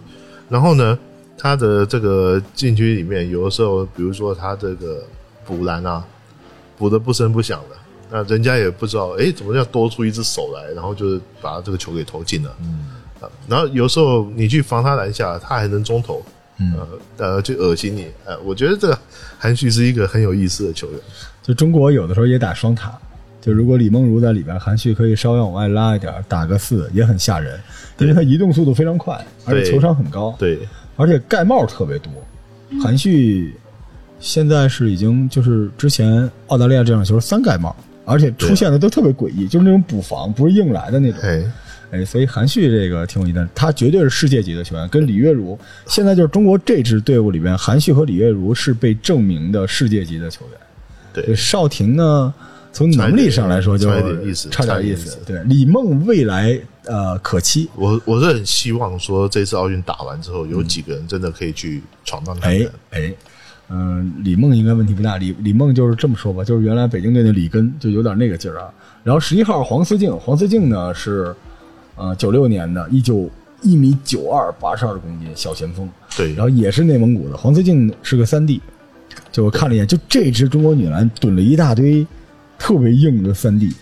[0.49, 0.97] 然后呢，
[1.37, 5.03] 他的这个禁区里面，有的时候，比如说他这个
[5.45, 6.03] 补篮啊，
[6.77, 7.75] 补的不声不响的，
[8.09, 12.55] 那人家也不知道，诶，怎么样多出一只手来，然后就是把这个球给投进了。
[12.61, 12.89] 嗯，
[13.47, 16.23] 然后有时候你去防他篮下，他还能中投。
[16.57, 16.73] 嗯
[17.17, 18.97] 呃，呃，就恶心你，呃，我觉得这个
[19.37, 20.99] 韩旭是一个很有意思的球员，
[21.43, 22.97] 就中国有的时候也打双塔，
[23.41, 27.59] 就如果李梦茹在里边，韩旭可以稍微往外拉一点，打个四也很吓人，
[27.97, 30.57] 因为他移动速度非常快，而且球商很高，对，
[30.95, 32.09] 而且盖帽特别多。
[32.81, 33.53] 韩旭
[34.17, 37.75] 现在是已经就是之前澳大利亚这场球三盖帽，
[38.05, 41.19] 而且出现的都特别诡异，就是那种补防，不是硬来的那种。
[41.21, 41.43] 哎，
[41.91, 50.59] 哎，所以韩旭这个挺有意思的，他绝对是世界级的球员，跟李月如现在就是中国这支队伍里边，韩旭和李月如是被证明的世界级的球员。
[51.11, 52.33] 对，邵婷呢，
[52.73, 55.17] 从能力上来说就差点意思差点意思。
[55.25, 57.69] 对，李梦未来呃可期。
[57.75, 62.67] 我我是很希望说这次奥运打完之后，有几个人真的可以去闯荡看哎。
[62.91, 63.13] 哎，
[63.69, 65.17] 嗯、李梦应该问题不大。
[65.17, 68.69] 李李梦就是这么说吧，就是原来北京队的里根就有点那个劲儿啊。
[69.03, 71.35] 然后十一号黄思静，黄思静呢是
[71.95, 73.29] 呃九六年的，一九
[73.61, 75.89] 一米九二，八十二公斤，小前锋。
[76.15, 77.35] 对然后也是内蒙古的。
[77.35, 78.61] 黄思静是个三 D，
[79.31, 82.05] 就我看了一眼，就这支中国女篮囤了一大堆
[82.57, 83.73] 特别硬的三 D，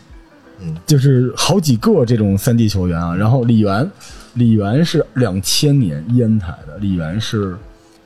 [0.62, 3.16] 嗯，就是好几个这种三 D 球员啊。
[3.16, 3.90] 然后李源，
[4.34, 7.56] 李源是两千年烟台的，李源是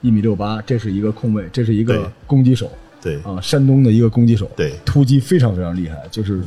[0.01, 2.71] 一米六八，这是一个控卫，这是一个攻击手
[3.01, 6.41] 对啊，山东的一个攻击手，对突击非常非常厉害，就是。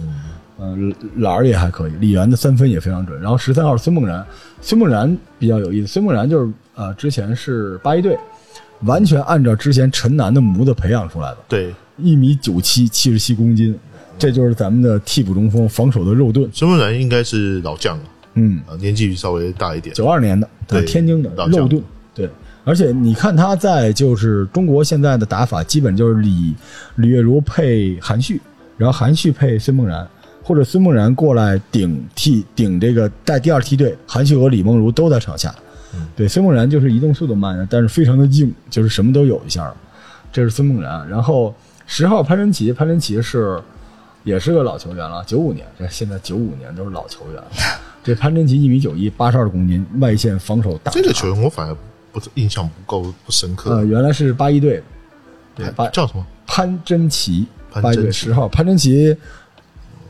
[0.62, 3.18] 嗯，篮儿也还可以，李源的三分也非常准。
[3.18, 4.22] 然后十三号孙梦然，
[4.60, 5.86] 孙梦然比较有意思。
[5.86, 8.14] 孙梦然就是呃，之前是八一队，
[8.82, 13.74] 完全按照之前陈楠的模子培养出来的，对，一米九七，七十七公斤，
[14.18, 16.46] 这就是咱们的替补中锋，防守的肉盾。
[16.52, 19.94] 孙梦然应该是老将了，嗯，啊，年纪稍微大一点。
[19.94, 21.82] 九二年的，对天津的肉盾，
[22.14, 22.28] 对。
[22.64, 26.54] 而且你看他在就是中国现在的打法，基本就是李
[26.96, 28.40] 李月如配韩旭，
[28.76, 30.06] 然后韩旭配孙梦然，
[30.42, 35.54] 或者孙梦然过来顶替顶这个带第二梯队，韩旭和李梦如都在场下。
[36.14, 39.72] 对，孙梦然就是移动速度慢，但是非常的硬，就是什么都有一下。
[40.32, 41.52] 这是孙梦然，然后
[41.86, 43.60] 十号潘臻奇，潘臻奇是
[44.22, 47.48] 也是个老球员了， 九五年，这现在九五年都是老球员了。
[48.04, 50.92] 这潘臻奇一米九一，八十二公斤，外线防守大。
[50.92, 51.76] 这个球员我反而
[52.12, 53.74] 不印象不够不深刻。
[53.74, 54.82] 呃，原来是八一队，
[55.54, 56.26] 对，八叫什么？
[56.46, 59.16] 潘真奇，潘八一队十号，潘真奇，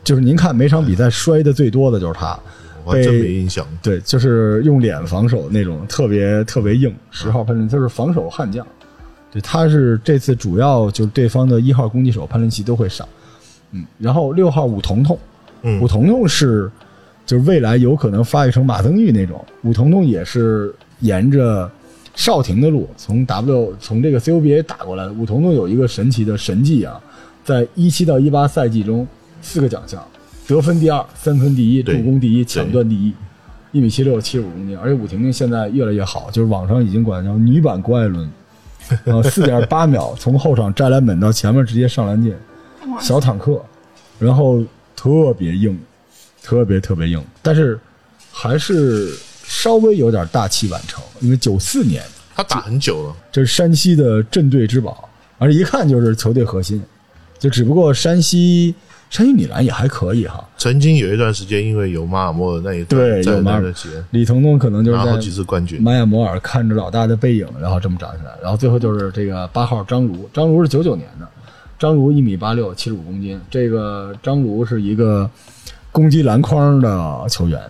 [0.02, 2.38] 就是您看每场比赛摔的最多的就是他，
[2.84, 3.66] 我还真没印象。
[3.82, 6.94] 对，就是用脸防守那种，特别特别硬。
[7.10, 8.66] 十号潘林就是防守悍将，
[9.30, 13.06] 对，他是这次主要就是对方的一号攻击手潘林奇都会上，
[13.72, 15.18] 嗯，然后六号武彤彤，
[15.62, 16.70] 嗯武彤彤是
[17.26, 21.70] 就是未来有可能发育成马增玉那种，武彤彤也是沿着
[22.14, 25.12] 少廷的路从 W 从这个 CUBA 打过来的。
[25.12, 27.00] 武彤彤有一个神奇的神迹啊，
[27.44, 29.06] 在一七到一八赛季中
[29.40, 30.06] 四个奖项，
[30.46, 33.12] 得分第二，三分第一，助攻第一，抢断第一。
[33.72, 38.28] 一米七六，七十五公斤，而且武婷婷现在越来越好，就是网上已经管叫女版郭艾伦，
[39.06, 42.34] 呃，四点八秒从后场摘篮板到前面直接上篮进，
[42.98, 43.64] 小坦克，
[44.18, 44.60] 然后
[44.96, 45.78] 特别硬，
[46.42, 47.78] 特别特别硬，但是
[48.32, 49.12] 还是
[49.50, 52.00] 稍微有点大器晚成，因为九四年
[52.36, 56.80] 他打很久了，这是山西的镇队之宝，而且一看就是球队核心，
[57.36, 58.72] 就只不过山西
[59.10, 65.82] 山西女篮也还可以哈，曾经有一段时间，因为有马尔默的那一在对有马尔那段时间李彤彤可能就是拿好几在次冠军。
[65.82, 71.26] 马尔摩尔看着老大的背影，然后这么长起来，然后最后就是这个八号张茹，张茹是九九年的，
[71.76, 75.28] 张茹一米八六，七十五公斤，这个张茹是一个
[75.90, 77.60] 攻击篮筐的球员，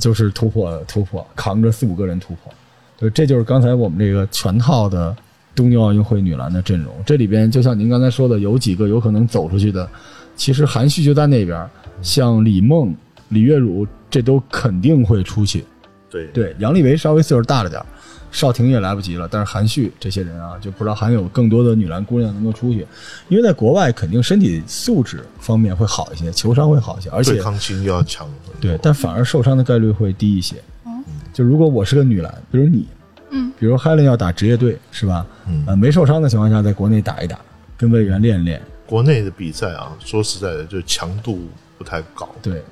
[0.00, 2.52] 就是突破突破，扛着四五个人突破，
[2.98, 5.14] 对，这就是刚才我们这个全套的
[5.54, 6.94] 东京奥运会女篮的阵容。
[7.04, 9.88] 这里边就像您刚才说的，有几个有可能走出去的，
[10.36, 11.68] 其实韩旭就在那边，
[12.02, 12.94] 像李梦、
[13.28, 15.64] 李月汝，这都肯定会出去。
[16.10, 17.86] 对对，杨利维稍微岁数大了点儿，
[18.32, 22.86] 邵婷也来不及了，但是韩旭这些人啊，就不知道还有更多的女篮姑娘能够出去，
[23.28, 28.28] 因为在国外肯定身体素质方面会好一些，球商会好一些，而且对抗性又要强。
[28.60, 30.56] 对，但反而受伤的概率会低一些。
[30.84, 31.02] 嗯
[31.32, 32.88] 就如果我是个女篮，比如你，
[33.30, 35.24] 嗯，比如 Helen 要打职业队是吧？
[35.46, 37.38] 嗯呃，没受伤的情况下，在国内打一打，
[37.76, 41.48] 跟队员练一练，国内的比赛啊，说实在的，就强度
[41.78, 42.28] 不太高。
[42.42, 42.62] 对，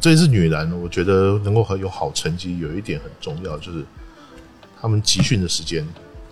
[0.00, 3.84] 这一次女篮，我觉得能够很有好成绩，有一点很重要，就是
[4.80, 5.86] 他们集训的时间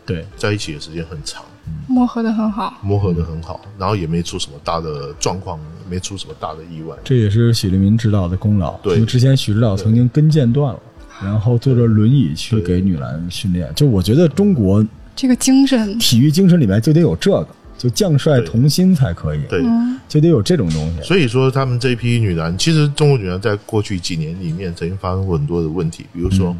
[0.05, 1.45] 对，在一起的时间很长，
[1.89, 2.79] 磨合的很好。
[2.81, 5.59] 磨合的很好，然后也没出什么大的状况，
[5.91, 6.97] 没出什么大的意外。
[7.03, 8.79] 这也是许立民指导的功劳。
[8.83, 10.81] 对因为之前许指导曾经跟腱断了，
[11.21, 13.69] 然后坐着轮椅去给女篮训练。
[13.75, 14.87] 就我觉得中国
[15.17, 17.49] 这个精神，体育精神里面就得有这个，
[17.79, 21.03] 就将帅对同心才可以，对，嗯，就得有这种东西。
[21.03, 26.57] 所以说他们这一批女篮，其实中国女篮在过去几年里面曾经发生过很多的问题，比如说、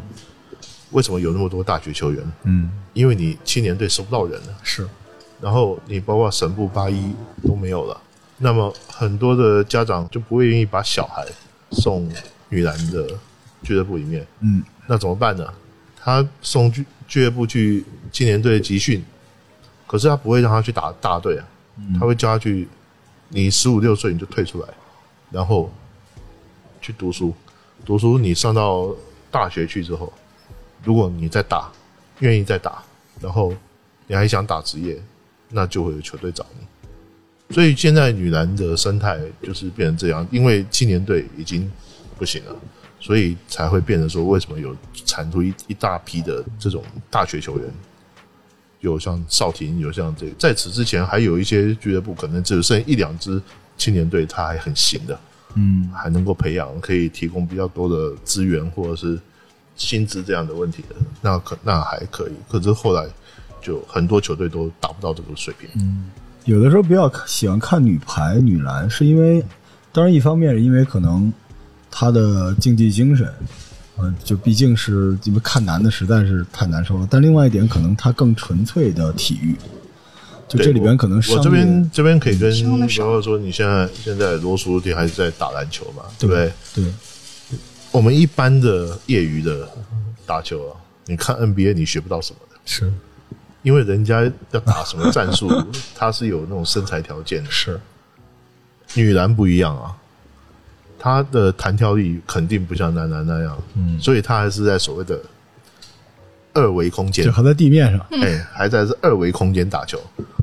[0.91, 2.23] 为什么有那么多大学球员？
[2.43, 4.87] 嗯，因为你青年队收不到人了，是，
[5.41, 7.13] 然后你包括神部八一
[7.45, 7.99] 都没有了，
[8.37, 11.25] 那么很多的家长就不会愿意把小孩
[11.71, 12.07] 送
[12.49, 13.07] 女篮的
[13.63, 15.45] 俱乐部里面，嗯，那怎么办呢？
[15.99, 19.03] 他送俱俱乐部去青年队集训，
[19.87, 21.47] 可是他不会让他去打大队啊，
[21.99, 22.67] 他会叫他去，
[23.29, 24.67] 你十五六岁你就退出来，
[25.31, 25.71] 然后
[26.81, 27.33] 去读书，
[27.85, 28.93] 读书你上到
[29.31, 30.11] 大学去之后，
[30.83, 31.71] 如果你再打，
[32.19, 32.83] 愿意再打，
[33.21, 33.53] 然后
[34.07, 35.01] 你还想打职业，
[35.49, 37.55] 那就会有球队找你。
[37.55, 41.71] 所以现在女篮的生态就是变成这样，因为青年队已经
[42.17, 42.53] 不行了，
[42.99, 44.75] 所以才会变成说，为什么有
[45.05, 47.73] 产出一一大批的这种大学球员，
[48.81, 53.41] 有像少廷，有像这个，在此之前还有一些俱乐部可能只剩一两支
[53.77, 55.19] 青年队，他还很行的，
[55.55, 59.19] 嗯，还能够培养，可以提供比较多的资源或者是
[59.75, 62.31] 薪资这样的问题的，那可那还可以。
[62.49, 63.07] 可是后来
[63.61, 65.69] 就很多球队都达不到这个水平。
[65.75, 66.09] 嗯
[66.45, 69.43] 有的时候比较喜欢看女排、女篮，是因为，
[69.91, 71.33] 当然一方面是因为可能
[71.91, 73.29] 她的竞技精神，
[73.99, 77.07] 嗯、就毕竟是因为看男的实在是太难受了。
[77.09, 79.55] 但另外一点，可能他更纯粹的体育，
[80.47, 86.51] 就这里边可能我商业这边这边可以跟，伤得少比方说你现在现在罗叔弟还是在打篮球嘛，对不对？
[86.75, 86.85] 对
[87.91, 89.67] 我们一般的业余的
[90.25, 90.75] 打球啊，
[91.05, 92.91] 你看 NBA 你学不到什么的，是
[93.63, 95.49] 因为人家要打什么战术，
[95.95, 97.49] 他是有那种身材条件的。
[97.49, 97.79] 是，
[98.93, 99.95] 女篮不一样啊，
[101.07, 103.97] 她的弹跳力肯定不像男篮那样，嗯。
[103.97, 105.17] 所以他还是在所谓的
[106.53, 107.23] 二维空间。
[107.23, 109.97] 就，还在地面上，哎，还在是二维空间打球，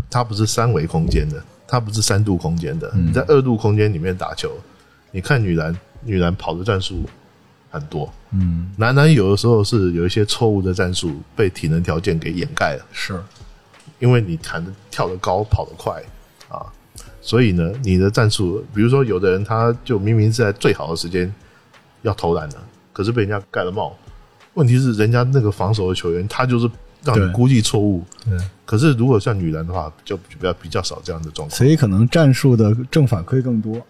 [0.08, 2.90] 他不是三维空间的，他不是三度空间的。
[2.94, 3.08] 嗯。
[3.08, 4.50] 你在二度空间里面打球，
[5.10, 7.04] 你看女篮，女篮跑的战术
[7.70, 13.22] 很多，嗯，男篮有的时候是有一些错误的战术被体能条件给掩盖了，是，
[13.98, 16.02] 因为你弹的跳得高，跑得快
[16.48, 16.64] 啊，
[17.26, 21.32] 所以呢，你的战术，比如说有的人他就明明是在最好的时间
[22.02, 22.56] 要投篮的，
[22.92, 23.96] 可是被人家盖了帽。
[24.52, 26.70] 问题是人家那个防守的球员，他就是
[27.02, 28.04] 让对你估计错误。
[28.28, 31.56] 对，可是如果像女篮的话，就比较比较少这样的状况。
[31.56, 33.80] 所以可能战术的正反馈更多。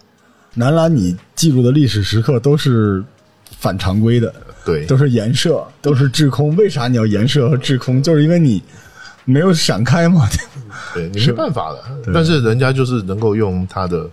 [0.53, 3.03] 男篮你记录的历史时刻都是
[3.59, 4.33] 反常规的，
[4.63, 6.55] 对，都是颜射，都是滞空。
[6.55, 8.01] 为啥你要颜射和滞空？
[8.01, 8.63] 就是因为你
[9.25, 10.25] 没有闪开嘛。
[10.93, 14.09] 对你没办法的，但是人家就是能够用他的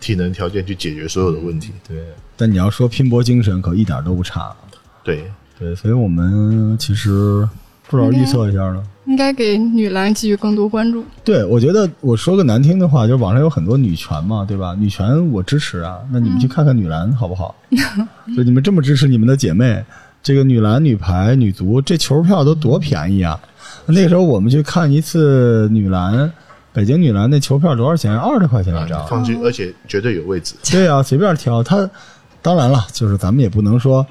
[0.00, 1.72] 体能条件去解决所有的问题。
[1.86, 1.98] 对，
[2.36, 4.54] 但你要说拼搏精神，可一点都不差。
[5.02, 5.24] 对
[5.58, 7.48] 对，所以我们其实
[7.88, 8.82] 不知道预测一下呢。
[9.06, 11.02] 应该给女篮给予更多关注。
[11.24, 14.74] 对，我觉得我说个难听的话，就是网上有很多女权嘛，对吧？
[14.78, 17.56] 女权我支持啊，那你们去看看女篮好不好？
[18.36, 19.82] 就你们这么支持你们的姐妹，
[20.22, 23.40] 这个女篮、女排、女足，这球票都多便宜啊！
[23.88, 26.30] 那个时候我们去看一次女篮，
[26.72, 28.16] 北京女篮那球票多少钱？
[28.16, 29.06] 二十块钱一张。
[29.42, 30.54] 而且绝对有位置。
[30.70, 31.62] 对啊，随便挑。
[31.62, 31.88] 他
[32.42, 34.06] 当然了，就是咱们也不能说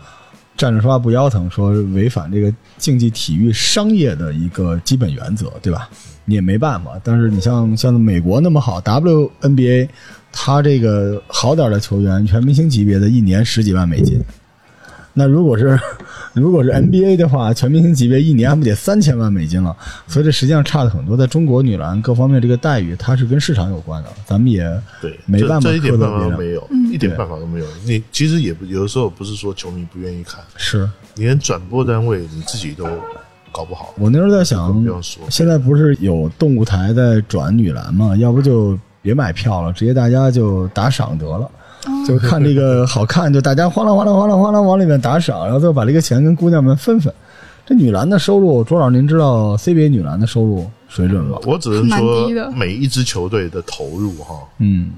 [0.58, 5.88] 站着说话不腰疼，说违反这个竞技体育商业的一个基本原则，对吧？
[6.26, 7.00] 你也没办法。
[7.04, 9.88] 但是你像像美国那么好，WNBA，
[10.32, 14.20] 他这个好点的球员，全明星级别的，一年十几万美金。
[15.18, 15.80] 那如果是
[16.34, 19.76] 如果是 NBA 的话，全明星级别一年还不得三千万美金了？
[20.06, 21.18] 所以这实际上差的很多。
[21.18, 24.64] 在中国女篮各方面这个待遇，它是跟市场有关的，咱们也
[25.02, 26.30] 对，没办法一点办法。
[26.30, 27.66] 都没有，一点办法都没有。
[27.84, 32.86] 你其实也不有的时候不是说球迷不愿意看，是你连转播单位你自己都
[33.52, 33.96] 搞不好。
[33.98, 38.16] 我那时候在想不用说，现在不是有动物台在转女篮吗？
[38.18, 41.50] 要不就别买票了，直接大家就打赏得了。
[42.08, 47.14] 就 看这个好看，就大家哗啦哗啦哗啦哗啦往里面打赏，然后最后把这个钱跟姑娘们分分。
[47.66, 51.38] 这女篮的收入，卓老您知道 CBA 女篮的收入水准吗？
[51.44, 54.90] 我只能说，每一支球队的投入哈，嗯，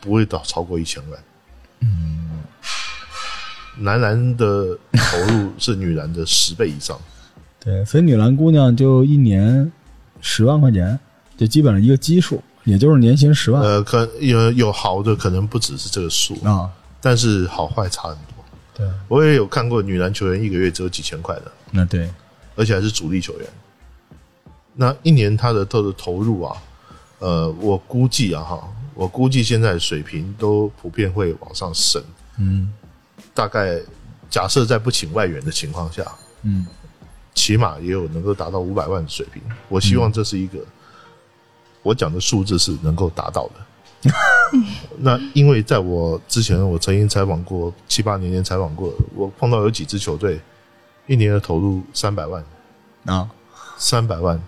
[0.00, 1.20] 不会到超过一千万。
[1.80, 2.44] 嗯，
[3.76, 6.96] 男篮的投入是女篮的十倍以上。
[7.58, 9.72] 对，所以女篮姑娘就一年
[10.20, 10.96] 十万块钱，
[11.36, 16.70] 就基本上一个基数，也就是年薪十万呃，可有有好的可能不只是这个数，啊。
[17.00, 18.44] 但是好坏差很多。
[18.74, 22.10] 对，我也有看过女篮球员一个月只有几千块的，那对，
[22.56, 23.48] 而且还是主力球员。
[24.74, 26.56] 那一年他的他的投入啊，
[27.20, 32.02] 呃，我估计啊哈，我估计现在水平都普遍会往上升。
[32.38, 32.72] 嗯
[33.32, 33.80] 大概
[34.28, 36.04] 假设在不请外援的情况下，
[36.42, 36.66] 嗯，
[37.34, 39.40] 起码也有能够达到五百万的水平。
[39.68, 40.58] 我希望这是一个、
[41.86, 44.10] 我讲的数字是能够达到的。
[44.98, 50.40] 那因为在我之前，我曾经采访过七八年前采访过，我碰到有几支球队
[51.06, 52.44] 一年的投入三百万，
[53.04, 53.28] 啊，
[53.78, 54.40] 三百万，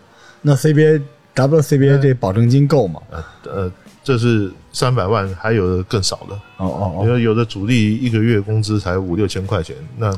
[0.42, 1.02] 那 CBA
[1.34, 3.00] WCBA 这保证金够吗？
[3.10, 3.72] 呃呃，
[4.02, 6.34] 这是三百万，还有的更少的。
[6.58, 10.12] 哦哦因哦，为有的主力一个月工资才五六千块钱，那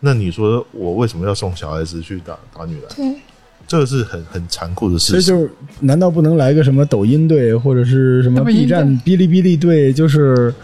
[0.00, 2.94] 那你说我为什么要送小孩子去打打女篮？
[2.94, 3.20] 对，
[3.66, 5.20] 这个是很很残酷的事情。
[5.20, 5.50] 所以就是，
[5.80, 9.92] 难道不能来个什么抖音队或者是什么 B 站、哔哩哔哩队？
[9.92, 10.54] 就是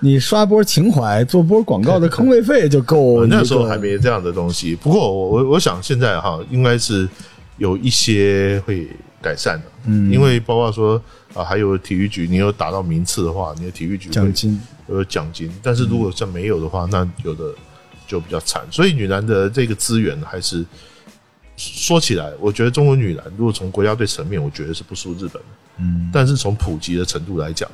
[0.00, 3.24] 你刷波情怀，做波广告的坑位费就够。
[3.26, 7.08] 那时候还没这样的东西，不过我我我想现在哈，应该是
[7.58, 8.88] 有一些会
[9.20, 11.00] 改善的，嗯因为包括说
[11.34, 14.60] 啊，还有体育局，你有打到名次的话，你的体育局奖金。
[14.88, 17.44] 有奖金，但是如果像没有的话，那有的
[18.06, 18.60] 就比较惨。
[18.70, 20.62] 所以女篮的这个资源还是
[21.62, 25.48] 说起来，我觉得中国女篮如果从国家队层面，我觉得是不输日本的，
[25.78, 27.70] 嗯，但是从普及的程度来讲，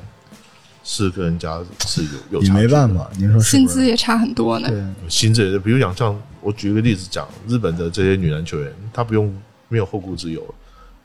[0.83, 2.67] 是跟人家是有有也差距的。
[2.67, 3.73] 没办法，您说是薪不是？
[3.73, 4.69] 资也差很多呢。
[4.69, 9.35] 对，薪资也，比如讲像我举个例子讲，日本的这些女篮球员，她不用
[9.67, 10.55] 没有后顾之忧，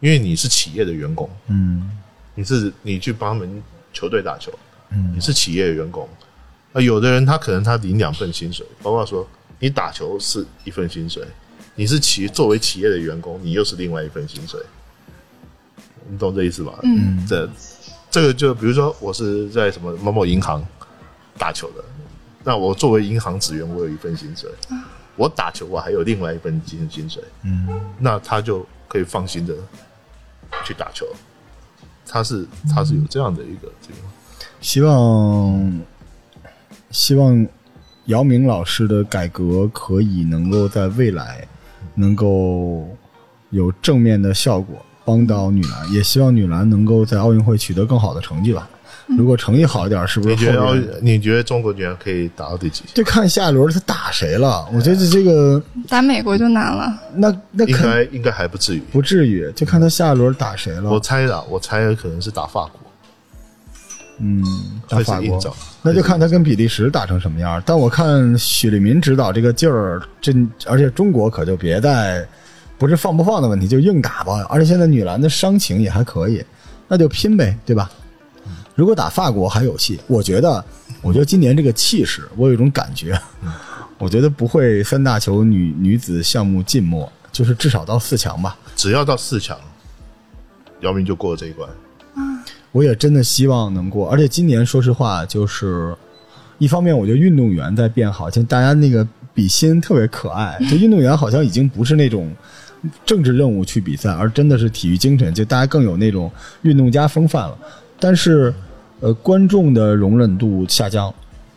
[0.00, 1.90] 因为你是企业的员工，嗯。
[2.36, 3.62] 你是你去帮他们
[3.92, 4.52] 球队打球，
[4.90, 5.12] 嗯。
[5.16, 6.06] 你是企业的员工。
[6.72, 9.26] 啊，有的人他可能他领两份薪水，包括说
[9.60, 11.24] 你打球是一份薪水，
[11.74, 14.60] 你是企作为企业的员工，你又是另外一份薪水，
[16.08, 16.78] 你懂这意思吧？
[16.82, 17.48] 嗯，这
[18.10, 20.64] 这个就比如说我是在什么某某银行
[21.36, 21.84] 打球的，
[22.44, 24.48] 那我作为银行职员，我有一份薪水，
[25.16, 27.68] 我打球我还有另外一份薪薪水，嗯，
[27.98, 29.54] 那他就可以放心的
[30.64, 31.06] 去打球。
[32.06, 33.98] 他是他是有这样的一个这个，
[34.60, 35.80] 希望
[36.90, 37.46] 希望
[38.04, 41.48] 姚明老师的改革可以能够在未来
[41.94, 42.88] 能够
[43.50, 48.68] 有正面的效果，帮到女篮，也希望女篮能够在奥运会取得更好的成绩吧。
[49.06, 52.84] 如果成绩好一点，是不是你觉得你觉得中国女篮可以打到第几？
[52.94, 54.66] 就看下一轮他打谁了？
[54.72, 56.90] 我觉得这个打美国就难了。
[57.14, 58.78] 那那应肯该应该还不至于。
[58.90, 60.90] 不至于，就看他下一轮打谁了。
[60.90, 62.80] 我猜的，我猜可能是打法国，
[64.18, 64.44] 嗯，
[64.88, 65.40] 打法国，
[65.82, 67.62] 那就看他跟比利时打成什么样。
[67.66, 70.32] 但我看许利民指导这个劲儿，这
[70.66, 72.26] 而且中国可就别再
[72.78, 74.46] 不是放不放的问题，就硬打吧。
[74.48, 76.44] 而且现在女篮的伤情也还可以，
[76.86, 77.90] 那就拼呗，对吧？
[78.76, 80.64] 如果打法国还有戏，我觉得，
[81.00, 83.16] 我觉得今年这个气势，我有一种感觉，
[83.98, 88.56] 我觉得不会三大球女女子项目静默，就是至少到四强吧。
[88.74, 89.56] 只要到四强，
[90.80, 91.68] 姚明就过了这一关。
[92.74, 95.94] 我也真的希望能过，而且今年说实话，就是
[96.58, 102.32] 一方面，我觉得运动员在变好，就大家那个比心特别可爱，就运动员好像已经不是那种
[103.06, 106.28] 政治任务去比赛，而真的是体育精神，就大家更有那种
[106.62, 107.56] 运动家风范了。
[108.00, 108.52] 但是，
[108.98, 111.14] 呃，观众的容忍度下降，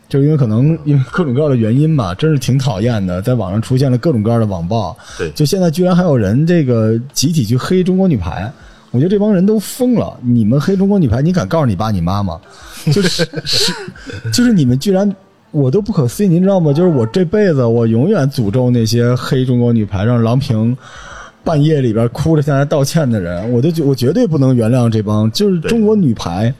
[0.08, 8.50] 就因为可能因为各种各样的原因吧，真是挺讨厌的，在网上出现了各种各样的网暴，对就现在居然还有人这个集体去黑中国女排，
[8.90, 10.18] 我觉得这帮人都疯了。
[10.22, 12.40] 你们黑中国女排，你敢告诉你爸你妈吗？
[12.86, 13.72] 就是 是，
[14.32, 15.14] 就是你们居然，
[15.50, 16.72] 我都不可思议，您知道吗？
[16.72, 20.76] 就是我这辈子我永远诅咒那些黑中国女排，让郎平
[21.44, 25.30] 半夜里边哭着向来道歉的人，我都觉我绝对不能原谅这帮。
[25.32, 26.52] 就是中国女排，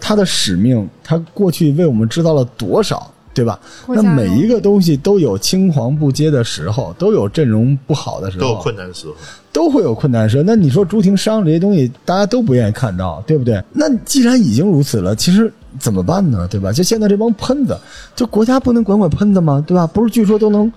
[0.00, 3.58] 她的使命，她过去为我们制造了多少，对吧？
[3.88, 9.14] 那每一个东西都有青黄不接的时候，都有阵容不好的时候，都有困难的时候，
[9.52, 10.42] 都会有困难的时候。
[10.42, 13.62] 那你说朱婷伤这些东西，大家都不愿意看到，对不对？
[13.72, 16.46] 那既然已经如此了，其实怎么办呢？
[16.48, 16.72] 对吧？
[16.72, 17.76] 就现在这帮喷子，
[18.14, 19.62] 就国家不能管管喷子吗？
[19.66, 19.86] 对吧？
[19.86, 20.70] 不是据说都能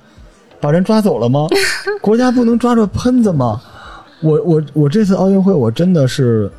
[0.59, 1.47] 把人抓走了吗？
[2.01, 3.61] 国家不能抓住喷子吗？
[4.21, 6.49] 我我我这次奥运会，我真的是，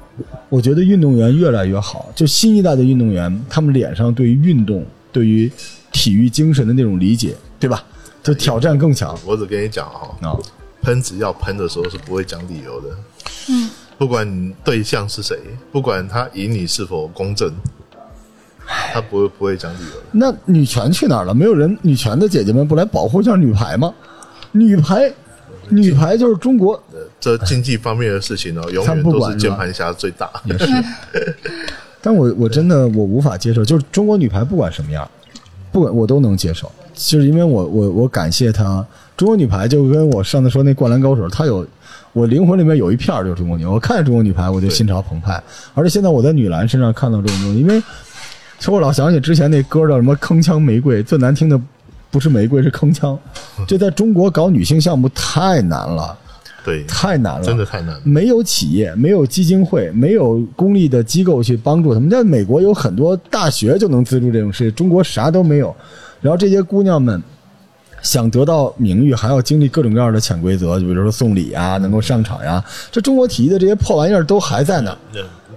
[0.50, 5.50] 我觉得运动员越来越好，就新一代的运动员，他们脸上对于运动、对于
[5.96, 7.82] 体育精神的那种理解，对吧？
[8.22, 10.36] 就挑战更强我只跟你讲哈、啊！
[10.82, 12.88] 喷子要喷的时候是不会讲理由的。
[13.48, 15.38] 嗯，不管你对象是谁，
[15.72, 17.50] 不管他赢你是否公正，
[18.92, 20.02] 他不会不会讲理由的。
[20.12, 21.32] 那女权去哪儿了？
[21.32, 23.94] 没有人女权的姐姐们不来保护一下女排吗？
[24.52, 25.10] 女排，
[25.70, 30.28] 女排就是中国呃这经济方面的事情呢， 永远都是键盘侠最大。
[30.44, 30.66] 也是，
[32.02, 35.08] 但我我真的我无法接受，就是中国女排不管什么样，
[35.76, 38.82] 不管我都能接受，就是因为我我我感谢她。
[39.14, 41.66] 中国女排就跟我上次说那灌篮高手，她有
[42.14, 45.38] 我灵魂里面有一片就是中国女，我看见中国女排我就心潮澎湃，
[45.74, 47.78] 而且现在我在女篮身上看到这种东西，因为
[48.58, 51.60] 其实我老想起之前那歌叫什么“铿锵玫瑰”，最难听的
[52.10, 53.18] 不是玫瑰是铿锵，
[53.68, 56.18] 这在中国搞女性项目太难了，
[56.66, 58.00] 对，太难了，真的太难了。
[58.02, 62.10] 没有企业，没有基金会，没有公立的机构去帮助他们。
[62.10, 65.72] 在美国有很多大学就能资助这种事，中国啥都没有。
[66.20, 67.22] 然后这些姑娘们
[68.02, 72.64] 想得到名誉，还要经历各种各样的潜规则，就比如说送礼啊，能够上场呀。
[72.90, 74.98] 这中国体育的这些破玩意儿都还在呢。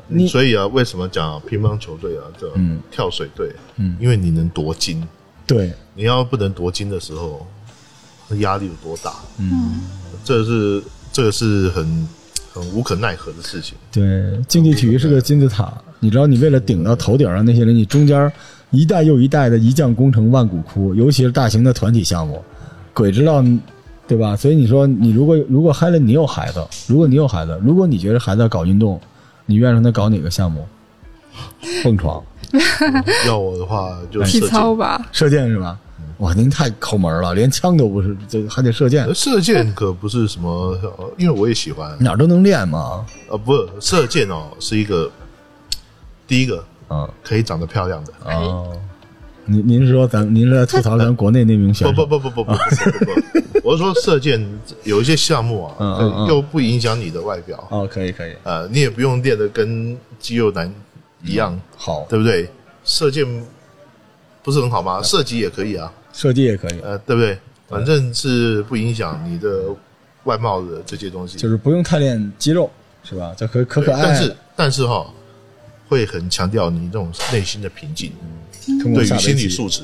[0.07, 5.07] 你所以啊，为什么讲乒乓球队啊，这嗯跳水队，嗯，因为你能夺金，
[5.48, 7.45] 对，你要不能夺金的时候，
[8.27, 9.14] 那压力有多大？
[9.38, 9.81] 嗯，
[10.23, 10.81] 这是
[11.11, 12.07] 这个是很
[12.53, 13.76] 很无可奈何的事情。
[13.91, 18.31] 对，竞技体育是个金字塔，你知道，你为了顶到头顶上那些人，你中间
[18.72, 22.44] 一代又一代的一将功成万骨枯，尤其是大型的团体项目，
[22.94, 23.44] 鬼知道，
[24.07, 24.36] 对吧？
[24.36, 28.99] 所以你说，你如果如果嗨了，你有孩子，如果你有孩子，如果你觉得孩子要搞运动，
[29.45, 30.65] 你愿意让他搞哪个项目？
[31.84, 32.22] 蹦床、
[33.26, 35.80] 要我的话就体，操吧，射箭是吧？
[36.19, 39.13] 哇，您太抠门了，连枪都不是，这还得射箭？
[39.15, 40.77] 射箭可不是什么，
[41.17, 43.05] 因为我也喜欢，哪儿都能练嘛。
[43.29, 45.09] 啊，不，射箭哦，是一个
[46.27, 48.63] 第一个啊，可以长得漂亮的啊。
[49.45, 51.93] 您您是说咱您在吐槽咱国内那名选手？
[51.93, 54.45] 不不不不不不不不不，我是说射箭
[54.83, 58.33] 有一些项目啊，又不影响你的外表哦，可以可以。
[58.43, 60.69] 呃，你也不用练的跟肌肉男
[61.23, 62.49] 一样好，对不对？
[62.83, 63.25] 射箭
[64.43, 65.01] 不是很好吗？
[65.01, 65.89] 射击也可以啊。
[66.19, 67.39] 射击也可以，呃，对不对？
[67.69, 69.73] 反正是不影响你的
[70.25, 72.69] 外貌的这些东西，就是不用太练肌肉，
[73.05, 73.33] 是吧？
[73.37, 75.09] 就可可可爱，但是但是哈，
[75.87, 78.11] 会很强调你这种内心的平静，
[78.93, 79.83] 对于心理素质，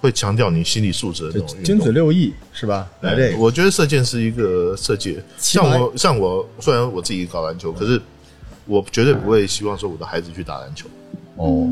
[0.00, 1.62] 会强调你心理素质的这种。
[1.62, 2.90] 君子六艺是吧？
[3.02, 8.00] 来这个，我觉得射箭是一个射箭，像我像我虽然我自己搞篮球，可是
[8.66, 10.88] 我绝对不会希望说我的孩子去打篮球，
[11.36, 11.68] 哦，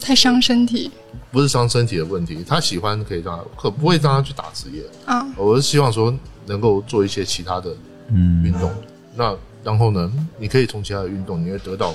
[0.00, 0.90] 太伤身体
[1.30, 4.82] 不是伤身体的问题，他喜欢可以让他，可不会让他去打职业。
[5.04, 5.26] 啊。
[5.36, 6.14] 我是希望说
[6.46, 7.76] 能够做一些其他的
[8.08, 8.72] 嗯运动，
[9.14, 11.94] 那然后呢，你可以从其他的运动，你会得到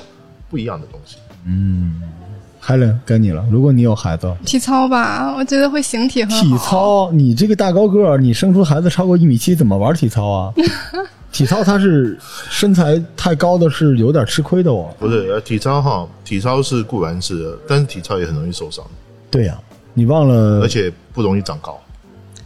[0.49, 1.17] 不一样的东西。
[1.45, 2.01] 嗯
[2.65, 3.45] ，Helen 该你了。
[3.51, 6.41] 如果你有孩子，体操吧，我觉得会形体很好。
[6.43, 10.53] 体操，你这个大高个儿，你生出孩子超过一米七，怎么玩体操啊？
[11.31, 12.15] 体操它是
[12.49, 14.93] 身材太高的，是有点吃亏的哦。
[14.99, 18.85] 不是，呃，体操哈，体操是固然是，但是体操也很容易受伤，
[19.31, 19.57] 对呀、
[19.95, 21.79] 你忘了，而且不容易长高。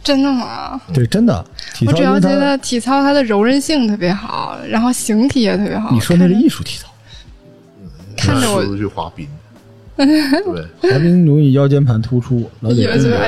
[0.02, 0.80] 真的吗？
[0.94, 5.90] 对，真的体操，我主要觉得体操它的柔韧性特别好，然后形体也特别好。
[5.90, 6.88] 你说那是艺术体操，
[8.16, 9.28] 看着我去滑冰，
[10.06, 10.90] 对 不对？
[10.92, 12.72] 滑冰容易腰间盘突出，而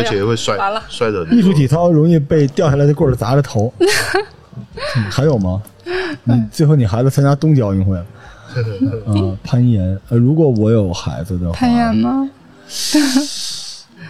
[0.04, 3.72] 且会摔完了摔的艺术体操容易被掉下来的棍儿砸着头。
[4.96, 5.62] 嗯还有吗？
[6.24, 8.04] 你最后你孩子参加冬季奥运会了。
[9.06, 9.98] 啊，攀岩。
[10.08, 12.28] 呃，如果我有孩子的话，攀岩吗？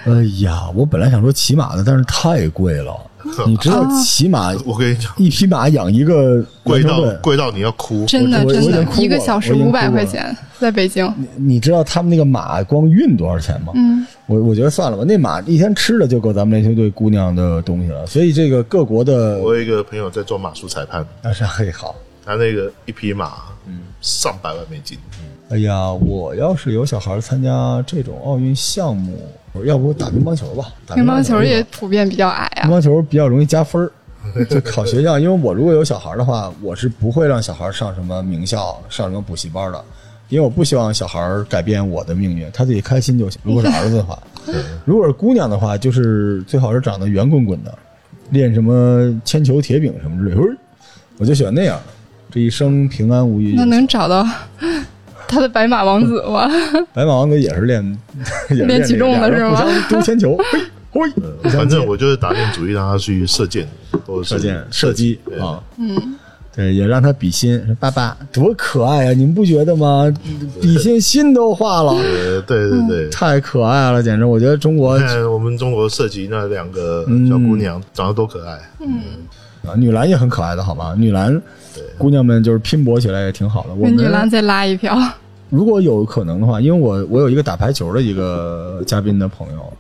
[0.07, 2.95] 哎呀，我本来想说骑马的，但是太贵了。
[3.47, 8.05] 你知道骑马我跟你讲，一匹马养一个贵到贵到你要哭。
[8.07, 11.07] 真的真的一个小时五百块钱，在北京。
[11.17, 13.73] 你你知道他们那个马光运多少钱吗？
[13.75, 18.07] 嗯，我我觉得算了吧，那马一天吃的就够咱们篮球队姑娘的东西了。
[18.07, 21.95] 所以这个各国的我有一个朋友在做马术裁判，那是很好。
[22.25, 23.33] 他那个一匹马，
[23.67, 24.97] 嗯，上百万美金。
[25.49, 29.19] 哎呀，我要是有小孩参加这种奥运项目，
[29.65, 30.73] 要不打乒乓球吧？
[30.87, 32.69] 打乒乓球也普遍比较矮啊。
[32.69, 33.91] 乒乓球比较容易加分儿。
[34.51, 39.83] 就考学校，因为我如果有小孩的话，我是不会让小孩上什么名校、上什么补习班的，
[40.29, 41.19] 因为我不希望小孩
[41.49, 43.41] 改变我的命运，他自己开心就行。
[43.43, 44.19] 如果是 儿子的话，
[44.85, 47.77] 如果是姑娘的话，就是最好是长得圆滚滚的，
[48.29, 50.57] 练什么铅球、铁饼什么之类的，
[51.17, 51.93] 我就喜欢那样的，
[52.31, 53.65] 这一生平安无虞那。
[53.65, 54.23] 能找到
[55.31, 56.49] 他的白马王子吗？
[56.93, 57.99] 白马王子也是练
[58.51, 60.59] 也是练举重的是吗丢铅球，嘿，
[60.91, 63.67] 嘿，反正我就是打定主意让他去射箭，
[64.05, 66.17] 或射箭、射击对啊，嗯，
[66.55, 70.13] 对，也让他比心，说爸爸多可爱啊，你们不觉得吗？
[70.61, 73.09] 比心心都化了，呃，对对对。
[73.11, 74.25] 太可爱了，简直！
[74.25, 74.99] 我觉得中国
[75.33, 78.59] 我们中国射击那两个小姑娘长得多可爱，
[79.67, 80.95] 啊，女篮也很可爱的，好吗？
[80.97, 81.41] 女篮
[81.99, 83.75] 姑娘们就是拼搏起来也挺好的。
[83.75, 84.99] 我跟们女篮再拉一票。
[85.51, 89.73] 如果有可能的话，因为我我有一个打排球的一个嘉宾的朋友，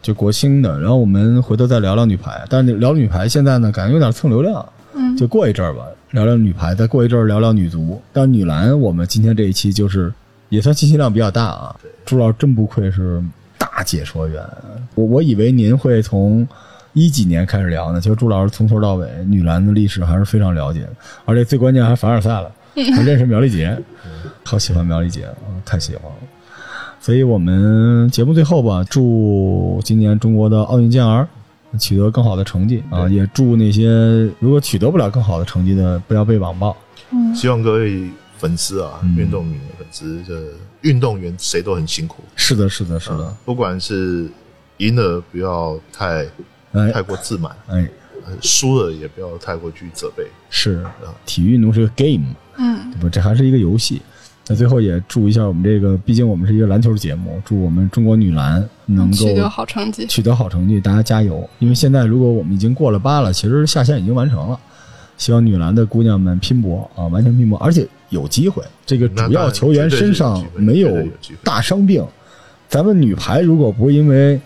[0.00, 2.42] 就国兴的，然后我们回头再聊聊女排。
[2.48, 8.00] 但是聊女排现在呢，感觉有点蹭流量，嗯，就过一阵儿吧，聊聊女排，再过一阵儿聊聊女足。
[8.12, 10.10] 但女篮，我们今天这一期就是
[10.48, 11.76] 也算信息量比较大啊。
[12.06, 13.22] 朱老师真不愧是
[13.58, 14.42] 大解说员，
[14.94, 16.48] 我我以为您会从。
[16.98, 18.00] 一几年开始聊呢？
[18.00, 20.90] 其实朱老师从头到尾女篮的历史还是非常了解的，
[21.24, 23.78] 而且最关键还凡尔赛了，还 认识苗丽杰，
[24.44, 26.18] 好喜欢苗丽杰啊，太喜欢了。
[27.00, 31.26] 所以我们节目最后吧，祝今年中国的奥运健儿
[31.78, 33.08] 取得更好的成绩啊！
[33.08, 33.88] 也祝那些
[34.40, 36.76] 如果取得不了更好的成绩的，不要被网暴。
[37.34, 38.02] 希望各位
[38.36, 40.34] 粉丝啊，运动员粉丝这
[40.82, 44.28] 运动员谁都很辛苦，是的，是的，是的，不管是
[44.78, 46.26] 赢了不要太哎
[46.92, 47.88] 太过自满，哎，
[48.26, 50.24] 呃输了也不要太过去责备。
[50.50, 50.84] 是
[51.26, 52.26] 体育运动是个 game，
[52.56, 53.08] 嗯，对吧？
[53.10, 54.00] 这还是一个游戏。
[54.50, 60.06] 那最后也祝一下我们这个，毕竟我们是一个篮球节目，祝我们中国女篮能够取得好成绩。
[60.06, 61.46] 取得好成绩，大家加油！
[61.58, 64.58] 因为现在如果我们已经过了八了，其实下线已经完成了。
[65.18, 68.62] 希望女篮的姑娘们拼搏啊，完全拼搏，而且有机会。
[68.86, 70.96] 这个主要球员身上没有
[71.44, 72.02] 大伤病。
[72.68, 74.40] 咱们女排如果不是因为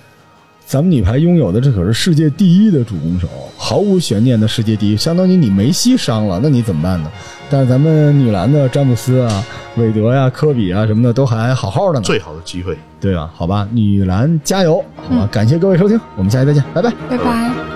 [0.73, 3.28] 咱们女排拥有的这可是世界第一的主攻手，
[3.59, 7.12] 毫无悬念的世界第一，相当于你梅西伤了，那你怎么办呢？
[7.51, 9.44] 但是咱们女篮的詹姆斯啊、
[9.77, 13.31] 韦德呀、科比啊什么的都还好好的呢，最好的机会，对吧？
[13.35, 16.90] 好吧，女篮加油，好吧，感谢各位收听，我们下期再见，拜拜。
[17.07, 17.72] 拜拜。